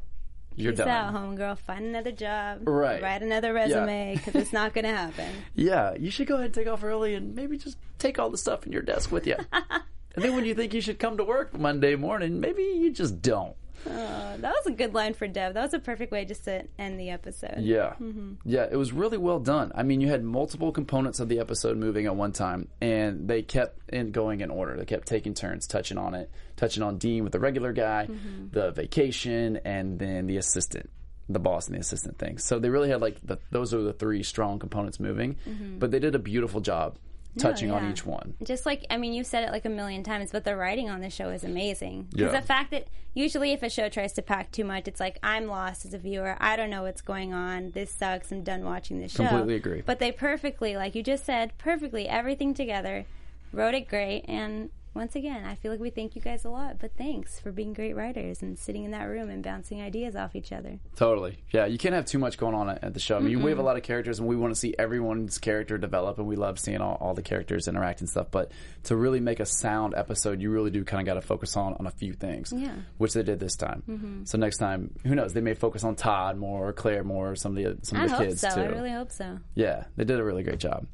you're 0.56 0.72
Peace 0.72 0.78
done. 0.78 0.88
out, 0.88 1.14
homegirl. 1.14 1.58
Find 1.58 1.84
another 1.86 2.12
job. 2.12 2.60
Right. 2.66 3.02
Write 3.02 3.22
another 3.22 3.52
resume 3.52 4.14
because 4.16 4.34
it's 4.36 4.52
not 4.52 4.74
going 4.74 4.84
to 4.84 4.90
happen. 4.90 5.26
Yeah, 5.54 5.94
you 5.96 6.10
should 6.10 6.28
go 6.28 6.34
ahead 6.34 6.46
and 6.46 6.54
take 6.54 6.68
off 6.68 6.82
early, 6.84 7.14
and 7.14 7.34
maybe 7.34 7.58
just 7.58 7.76
take 7.98 8.18
all 8.18 8.30
the 8.30 8.38
stuff 8.38 8.64
in 8.66 8.72
your 8.72 8.82
desk 8.82 9.10
with 9.12 9.26
you. 9.26 9.36
and 9.52 10.24
then 10.24 10.34
when 10.36 10.44
you 10.44 10.54
think 10.54 10.72
you 10.72 10.80
should 10.80 10.98
come 10.98 11.16
to 11.18 11.24
work 11.24 11.52
Monday 11.58 11.96
morning, 11.96 12.40
maybe 12.40 12.62
you 12.62 12.90
just 12.92 13.20
don't. 13.20 13.54
Oh, 13.86 13.90
that 14.38 14.42
was 14.42 14.66
a 14.66 14.72
good 14.72 14.94
line 14.94 15.14
for 15.14 15.26
Deb. 15.28 15.54
That 15.54 15.62
was 15.62 15.74
a 15.74 15.78
perfect 15.78 16.12
way 16.12 16.24
just 16.24 16.44
to 16.44 16.64
end 16.78 16.98
the 16.98 17.10
episode. 17.10 17.58
Yeah. 17.58 17.94
Mm-hmm. 18.00 18.32
Yeah, 18.44 18.66
it 18.70 18.76
was 18.76 18.92
really 18.92 19.18
well 19.18 19.38
done. 19.40 19.72
I 19.74 19.82
mean, 19.82 20.00
you 20.00 20.08
had 20.08 20.24
multiple 20.24 20.72
components 20.72 21.20
of 21.20 21.28
the 21.28 21.38
episode 21.38 21.76
moving 21.76 22.06
at 22.06 22.16
one 22.16 22.32
time, 22.32 22.68
and 22.80 23.28
they 23.28 23.42
kept 23.42 23.78
in 23.90 24.10
going 24.10 24.40
in 24.40 24.50
order. 24.50 24.76
They 24.76 24.84
kept 24.84 25.06
taking 25.06 25.34
turns 25.34 25.66
touching 25.66 25.96
on 25.98 26.14
it, 26.14 26.30
touching 26.56 26.82
on 26.82 26.98
Dean 26.98 27.22
with 27.24 27.32
the 27.32 27.40
regular 27.40 27.72
guy, 27.72 28.08
Mm-hmm. 28.10 28.48
the 28.52 28.70
vacation, 28.72 29.58
and 29.64 29.98
then 29.98 30.26
the 30.26 30.36
assistant, 30.38 30.90
the 31.28 31.38
boss 31.38 31.66
and 31.66 31.76
the 31.76 31.80
assistant 31.80 32.18
thing. 32.18 32.38
So 32.38 32.58
they 32.58 32.70
really 32.70 32.88
had 32.90 33.00
like 33.00 33.18
the, 33.22 33.38
those 33.50 33.72
are 33.74 33.82
the 33.82 33.92
three 33.92 34.22
strong 34.22 34.58
components 34.58 34.98
moving, 34.98 35.36
but 35.78 35.90
they 35.90 35.98
did 35.98 36.14
a 36.14 36.18
beautiful 36.18 36.60
job 36.60 36.96
touching 37.38 37.70
on 37.70 37.84
yeah. 37.84 37.90
each 37.90 38.04
one. 38.04 38.34
Just 38.42 38.66
like, 38.66 38.84
I 38.90 38.96
mean, 38.96 39.12
you 39.12 39.24
said 39.24 39.44
it 39.44 39.50
like 39.52 39.64
a 39.64 39.70
million 39.70 40.02
times, 40.02 40.30
but 40.32 40.44
the 40.44 40.56
writing 40.56 40.90
on 40.90 41.00
the 41.00 41.10
show 41.10 41.30
is 41.30 41.44
amazing. 41.44 42.08
Because 42.10 42.32
Yeah. 42.32 42.40
the 42.40 42.46
fact 42.46 42.70
that 42.72 42.88
usually 43.14 43.52
if 43.52 43.62
a 43.62 43.70
show 43.70 43.88
tries 43.88 44.12
to 44.14 44.22
pack 44.22 44.52
too 44.52 44.64
much, 44.64 44.86
it's 44.88 45.00
like, 45.00 45.18
I'm 45.22 45.46
lost 45.46 45.84
as 45.84 45.94
a 45.94 45.98
viewer. 45.98 46.36
I 46.40 46.56
don't 46.56 46.70
know 46.70 46.82
what's 46.82 47.00
going 47.00 47.32
on. 47.32 47.70
This 47.72 47.90
sucks. 47.90 48.30
I'm 48.30 48.42
done 48.42 48.64
watching 48.64 49.00
the 49.00 49.08
show. 49.08 49.26
Completely 49.26 49.54
agree. 49.54 49.82
But 49.84 49.98
they 49.98 50.12
perfectly, 50.12 50.76
like 50.76 50.94
you 50.94 51.02
just 51.02 51.24
said, 51.24 51.56
perfectly, 51.58 52.08
everything 52.08 52.54
together, 52.54 53.06
wrote 53.52 53.74
it 53.74 53.88
great. 53.88 54.24
And 54.28 54.70
once 54.98 55.14
again, 55.16 55.44
I 55.44 55.54
feel 55.54 55.70
like 55.70 55.80
we 55.80 55.88
thank 55.90 56.14
you 56.16 56.20
guys 56.20 56.44
a 56.44 56.50
lot. 56.50 56.78
But 56.78 56.90
thanks 56.98 57.40
for 57.40 57.50
being 57.52 57.72
great 57.72 57.94
writers 57.96 58.42
and 58.42 58.58
sitting 58.58 58.84
in 58.84 58.90
that 58.90 59.04
room 59.04 59.30
and 59.30 59.42
bouncing 59.42 59.80
ideas 59.80 60.14
off 60.16 60.36
each 60.36 60.52
other. 60.52 60.78
Totally. 60.96 61.38
Yeah, 61.52 61.64
you 61.66 61.78
can't 61.78 61.94
have 61.94 62.04
too 62.04 62.18
much 62.18 62.36
going 62.36 62.54
on 62.54 62.68
at 62.68 62.92
the 62.92 63.00
show. 63.00 63.16
I 63.16 63.20
mean, 63.20 63.42
we 63.42 63.50
have 63.50 63.58
a 63.58 63.62
lot 63.62 63.76
of 63.76 63.82
characters, 63.82 64.18
and 64.18 64.28
we 64.28 64.36
want 64.36 64.52
to 64.52 64.58
see 64.60 64.74
everyone's 64.78 65.38
character 65.38 65.78
develop, 65.78 66.18
and 66.18 66.26
we 66.26 66.36
love 66.36 66.58
seeing 66.58 66.80
all, 66.80 66.96
all 67.00 67.14
the 67.14 67.22
characters 67.22 67.68
interact 67.68 68.00
and 68.00 68.10
stuff. 68.10 68.26
But 68.30 68.52
to 68.84 68.96
really 68.96 69.20
make 69.20 69.40
a 69.40 69.46
sound 69.46 69.94
episode, 69.96 70.42
you 70.42 70.50
really 70.50 70.70
do 70.70 70.84
kind 70.84 71.00
of 71.00 71.06
got 71.06 71.20
to 71.20 71.26
focus 71.26 71.56
on 71.56 71.74
on 71.78 71.86
a 71.86 71.90
few 71.92 72.12
things, 72.12 72.52
Yeah. 72.54 72.74
which 72.98 73.14
they 73.14 73.22
did 73.22 73.38
this 73.38 73.56
time. 73.56 73.82
Mm-hmm. 73.88 74.24
So 74.24 74.36
next 74.36 74.58
time, 74.58 74.94
who 75.06 75.14
knows? 75.14 75.32
They 75.32 75.40
may 75.40 75.54
focus 75.54 75.84
on 75.84 75.94
Todd 75.94 76.36
more, 76.36 76.68
or 76.68 76.72
Claire 76.72 77.04
more, 77.04 77.30
or 77.30 77.36
some 77.36 77.56
of 77.56 77.62
the 77.62 77.78
some 77.86 78.00
I 78.00 78.04
of 78.04 78.10
the 78.10 78.16
kids 78.18 78.40
so. 78.40 78.50
too. 78.54 78.60
I 78.60 78.66
really 78.66 78.92
hope 78.92 79.12
so. 79.12 79.38
Yeah, 79.54 79.84
they 79.96 80.04
did 80.04 80.18
a 80.18 80.24
really 80.24 80.42
great 80.42 80.58
job. 80.58 80.86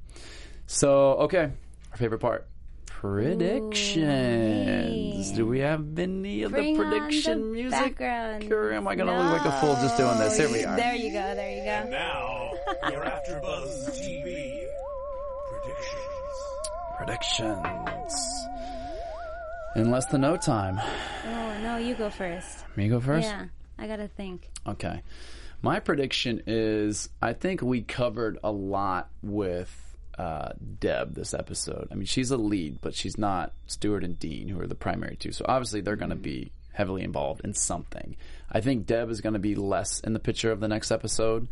So, 0.66 1.14
okay, 1.14 1.50
our 1.92 1.96
favorite 1.96 2.20
part. 2.20 2.46
Predictions. 3.04 4.00
hey. 5.28 5.36
Do 5.36 5.46
we 5.46 5.58
have 5.58 5.98
any 5.98 6.42
of 6.44 6.52
Bring 6.52 6.74
the 6.74 6.82
prediction 6.82 7.40
the 7.40 7.46
music? 7.48 7.98
background. 7.98 8.50
Or 8.50 8.72
am 8.72 8.88
I 8.88 8.94
going 8.94 9.08
to 9.08 9.14
look 9.14 9.42
like 9.42 9.44
a 9.44 9.60
fool 9.60 9.74
just 9.74 9.98
doing 9.98 10.16
this? 10.16 10.38
Here 10.38 10.50
we 10.50 10.64
are. 10.64 10.74
There 10.74 10.94
you 10.94 11.12
go. 11.12 11.34
There 11.34 11.50
you 11.50 11.64
go. 11.64 11.90
Now, 11.90 12.50
we're 12.84 13.04
AfterBuzz 13.04 13.90
TV 13.90 14.64
predictions. 16.96 16.96
Predictions. 16.96 18.46
In 19.76 19.90
less 19.90 20.06
than 20.06 20.22
no 20.22 20.38
time. 20.38 20.80
Oh 21.26 21.58
no, 21.62 21.76
you 21.76 21.94
go 21.94 22.08
first. 22.08 22.64
Me 22.74 22.88
go 22.88 23.00
first? 23.00 23.28
Yeah, 23.28 23.44
I 23.78 23.86
gotta 23.86 24.08
think. 24.08 24.48
Okay. 24.66 25.02
My 25.60 25.78
prediction 25.78 26.42
is 26.46 27.10
I 27.20 27.34
think 27.34 27.60
we 27.60 27.82
covered 27.82 28.38
a 28.42 28.50
lot 28.50 29.10
with 29.22 29.83
uh, 30.18 30.52
Deb 30.80 31.14
this 31.14 31.34
episode. 31.34 31.88
I 31.90 31.94
mean, 31.94 32.06
she's 32.06 32.30
a 32.30 32.36
lead, 32.36 32.80
but 32.80 32.94
she's 32.94 33.18
not 33.18 33.52
Stewart 33.66 34.04
and 34.04 34.18
Dean, 34.18 34.48
who 34.48 34.60
are 34.60 34.66
the 34.66 34.74
primary 34.74 35.16
two. 35.16 35.32
So 35.32 35.44
obviously 35.48 35.80
they're 35.80 35.96
going 35.96 36.10
to 36.10 36.16
be 36.16 36.52
heavily 36.72 37.02
involved 37.02 37.42
in 37.44 37.54
something. 37.54 38.16
I 38.50 38.60
think 38.60 38.86
Deb 38.86 39.10
is 39.10 39.20
going 39.20 39.32
to 39.32 39.38
be 39.38 39.54
less 39.54 40.00
in 40.00 40.12
the 40.12 40.18
picture 40.18 40.50
of 40.50 40.60
the 40.60 40.68
next 40.68 40.90
episode. 40.90 41.48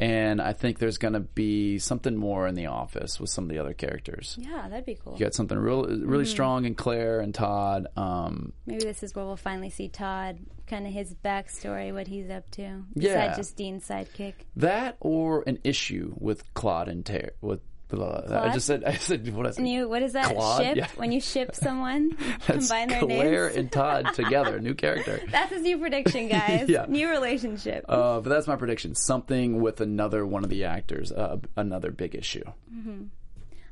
And 0.00 0.40
I 0.40 0.52
think 0.52 0.78
there's 0.78 0.98
going 0.98 1.14
to 1.14 1.20
be 1.20 1.80
something 1.80 2.14
more 2.14 2.46
in 2.46 2.54
the 2.54 2.66
office 2.66 3.18
with 3.18 3.30
some 3.30 3.44
of 3.44 3.50
the 3.50 3.58
other 3.58 3.72
characters. 3.72 4.38
Yeah, 4.40 4.68
that'd 4.68 4.86
be 4.86 4.94
cool. 4.94 5.14
You 5.14 5.26
got 5.26 5.34
something 5.34 5.58
real, 5.58 5.86
really 5.86 6.24
strong 6.24 6.66
in 6.66 6.76
Claire 6.76 7.18
and 7.18 7.34
Todd. 7.34 7.88
Um, 7.96 8.52
Maybe 8.64 8.84
this 8.84 9.02
is 9.02 9.12
where 9.16 9.24
we'll 9.24 9.36
finally 9.36 9.70
see 9.70 9.88
Todd, 9.88 10.38
kind 10.68 10.86
of 10.86 10.92
his 10.92 11.14
backstory, 11.14 11.92
what 11.92 12.06
he's 12.06 12.30
up 12.30 12.48
to. 12.52 12.62
Yeah. 12.94 13.14
Besides 13.14 13.36
just 13.38 13.56
Dean's 13.56 13.88
sidekick. 13.88 14.34
That 14.54 14.98
or 15.00 15.42
an 15.48 15.58
issue 15.64 16.14
with 16.16 16.54
Claude 16.54 16.88
and 16.88 17.04
Ter 17.04 17.30
with 17.40 17.60
I 17.90 18.50
just 18.52 18.66
said 18.66 18.84
I 18.84 18.94
said 18.94 19.26
what 19.34 19.46
I 19.46 19.50
said. 19.52 19.64
And 19.64 19.88
what 19.88 20.02
is 20.02 20.12
that 20.12 20.34
Claude? 20.34 20.62
ship? 20.62 20.76
Yeah. 20.76 20.88
When 20.96 21.10
you 21.12 21.20
ship 21.20 21.54
someone, 21.54 22.16
That's 22.46 22.68
combine 22.68 22.88
their 22.88 23.00
Claire 23.00 23.44
names. 23.46 23.56
and 23.56 23.72
Todd 23.72 24.08
together, 24.14 24.60
new 24.60 24.74
character. 24.74 25.20
That's 25.30 25.50
his 25.52 25.62
new 25.62 25.78
prediction, 25.78 26.28
guys. 26.28 26.68
Yeah. 26.68 26.84
New 26.88 27.08
relationship. 27.08 27.84
Uh, 27.88 28.20
but 28.20 28.28
that's 28.28 28.46
my 28.46 28.56
prediction. 28.56 28.94
Something 28.94 29.60
with 29.62 29.80
another 29.80 30.26
one 30.26 30.44
of 30.44 30.50
the 30.50 30.64
actors, 30.64 31.10
uh, 31.12 31.38
another 31.56 31.90
big 31.90 32.14
issue. 32.14 32.44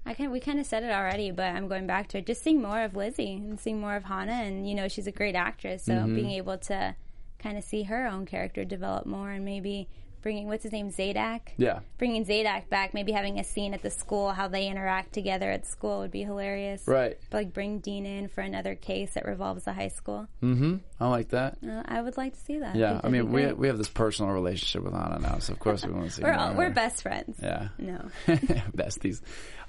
I 0.05 0.15
can 0.15 0.31
we 0.31 0.39
kind 0.41 0.61
of 0.61 0.67
said 0.67 0.85
it 0.85 0.91
already, 0.93 1.33
but 1.33 1.47
I'm 1.47 1.67
going 1.69 1.87
back 1.87 2.09
to 2.09 2.19
it. 2.19 2.27
Just 2.27 2.43
seeing 2.43 2.63
more 2.63 2.81
of 2.83 2.95
Lizzie 2.95 3.35
and 3.35 3.59
seeing 3.59 3.81
more 3.81 3.97
of 3.97 4.05
Hannah, 4.05 4.33
and 4.33 4.69
you 4.69 4.75
know 4.75 4.87
she's 4.89 5.07
a 5.09 5.13
great 5.13 5.35
actress, 5.35 5.85
so 5.85 5.93
Mm-hmm. 5.95 6.15
being 6.15 6.31
able 6.33 6.59
to 6.59 6.95
kind 7.41 7.59
of 7.59 7.65
see 7.65 7.83
her 7.83 8.07
own 8.07 8.25
character 8.25 8.65
develop 8.65 9.05
more, 9.05 9.31
and 9.31 9.45
maybe 9.45 9.89
bringing 10.27 10.49
what's 10.49 10.65
his 10.65 10.73
name 10.73 10.91
Zadak, 10.91 11.53
Yeah, 11.57 11.79
bringing 11.99 12.25
Zadak 12.25 12.69
back, 12.69 12.95
maybe 12.95 13.13
having 13.13 13.39
a 13.39 13.45
scene 13.45 13.75
at 13.75 13.83
the 13.83 13.91
school, 13.91 14.33
how 14.33 14.49
they 14.49 14.67
interact 14.67 15.13
together 15.13 15.49
at 15.49 15.65
school 15.67 16.01
would 16.01 16.11
be 16.11 16.25
hilarious. 16.25 16.83
right. 16.89 17.17
But, 17.31 17.37
like 17.37 17.53
bring 17.53 17.79
Dean 17.79 18.05
in 18.05 18.27
for 18.27 18.41
another 18.41 18.75
case 18.75 19.15
that 19.15 19.25
revolves 19.25 19.67
the 19.67 19.73
high 19.73 19.87
school. 19.87 20.27
Mm-hmm. 20.43 20.79
I 20.99 21.09
like 21.09 21.29
that. 21.29 21.59
Uh, 21.65 21.85
I 21.85 22.03
would 22.03 22.17
like 22.17 22.33
to 22.33 22.41
see 22.41 22.59
that. 22.59 22.75
Yeah, 22.75 22.95
think 22.95 23.05
I 23.05 23.09
mean 23.09 23.31
we 23.31 23.53
we 23.53 23.69
have 23.69 23.79
this 23.79 23.89
personal 23.89 24.33
relationship 24.33 24.83
with 24.83 24.95
Hannah 24.95 25.21
now, 25.21 25.39
so 25.39 25.53
of 25.53 25.61
course 25.61 25.87
we 25.87 25.93
want 25.93 26.07
to 26.07 26.11
see. 26.11 26.23
we're 26.25 26.33
all, 26.33 26.55
we're 26.55 26.71
best 26.71 27.03
friends. 27.03 27.39
Yeah. 27.41 27.69
No. 27.79 28.11
besties. 28.27 29.21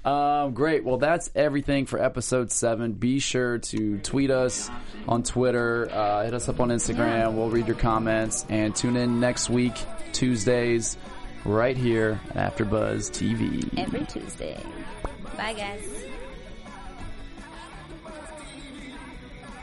Um, 0.04 0.54
great. 0.54 0.84
Well, 0.84 0.96
that's 0.96 1.30
everything 1.34 1.86
for 1.86 2.02
episode 2.02 2.50
seven. 2.50 2.92
Be 2.92 3.18
sure 3.18 3.58
to 3.58 3.98
tweet 3.98 4.30
us 4.30 4.70
on 5.06 5.22
Twitter, 5.22 5.88
uh, 5.90 6.24
hit 6.24 6.34
us 6.34 6.48
up 6.48 6.60
on 6.60 6.68
Instagram. 6.68 7.18
Yeah. 7.18 7.28
We'll 7.28 7.50
read 7.50 7.66
your 7.66 7.76
comments 7.76 8.46
and 8.48 8.74
tune 8.74 8.96
in 8.96 9.20
next 9.20 9.50
week, 9.50 9.74
Tuesdays, 10.12 10.96
right 11.44 11.76
here 11.76 12.20
at 12.34 12.56
AfterBuzz 12.56 13.10
TV. 13.10 13.78
Every 13.78 14.04
Tuesday. 14.06 14.62
Bye, 15.36 15.54
guys. 15.54 16.08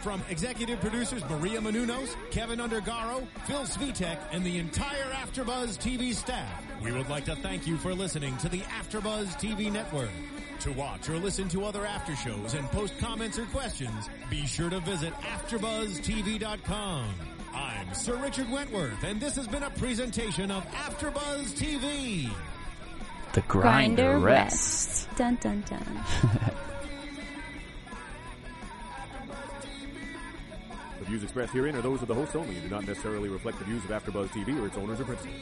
From 0.06 0.22
executive 0.30 0.80
producers 0.82 1.28
Maria 1.28 1.60
Menounos, 1.60 2.16
Kevin 2.30 2.60
Undergaro, 2.60 3.26
Phil 3.46 3.62
Svitek, 3.62 4.20
and 4.32 4.46
the 4.46 4.60
entire 4.60 5.12
AfterBuzz 5.12 5.80
TV 5.80 6.14
staff, 6.14 6.64
we 6.84 6.92
would 6.92 7.10
like 7.10 7.26
to 7.26 7.36
thank 7.38 7.66
you 7.66 7.76
for 7.78 7.92
listening 7.92 8.38
to 8.38 8.48
the 8.48 8.60
AfterBuzz 8.60 9.30
TV 9.40 9.72
network. 9.72 10.12
To 10.60 10.72
watch 10.74 11.10
or 11.10 11.18
listen 11.18 11.50
to 11.50 11.66
other 11.66 11.88
after 11.88 12.16
shows 12.16 12.54
and 12.54 12.68
post 12.68 13.00
comments 13.00 13.40
or 13.40 13.46
questions, 13.46 14.08
be 14.30 14.46
sure 14.46 14.70
to 14.70 14.80
visit 14.82 15.12
AfterBuzzTV.com. 15.16 17.35
I'm 17.56 17.94
Sir 17.94 18.16
Richard 18.18 18.52
Wentworth, 18.52 19.04
and 19.04 19.20
this 19.20 19.36
has 19.38 19.48
been 19.48 19.64
a 19.64 19.70
presentation 19.72 20.52
of 20.52 20.66
AfterBuzz 20.72 21.54
TV. 21.54 22.30
The 23.34 23.42
grinder, 23.42 24.04
Grinder 24.04 24.20
rests. 24.20 25.08
rest. 25.08 25.18
Dun 25.18 25.38
dun 25.42 25.64
dun. 25.68 26.04
The 31.00 31.12
views 31.12 31.24
expressed 31.24 31.54
herein 31.54 31.76
are 31.76 31.82
those 31.84 32.02
of 32.02 32.08
the 32.08 32.16
hosts 32.16 32.36
only 32.36 32.56
and 32.56 32.64
do 32.64 32.70
not 32.70 32.88
necessarily 32.88 33.30
reflect 33.30 33.60
the 33.60 33.66
views 33.66 33.84
of 33.84 33.92
AfterBuzz 33.92 34.30
TV 34.30 34.60
or 34.60 34.66
its 34.66 34.76
owners 34.76 35.00
or 35.00 35.04
principals. 35.06 35.36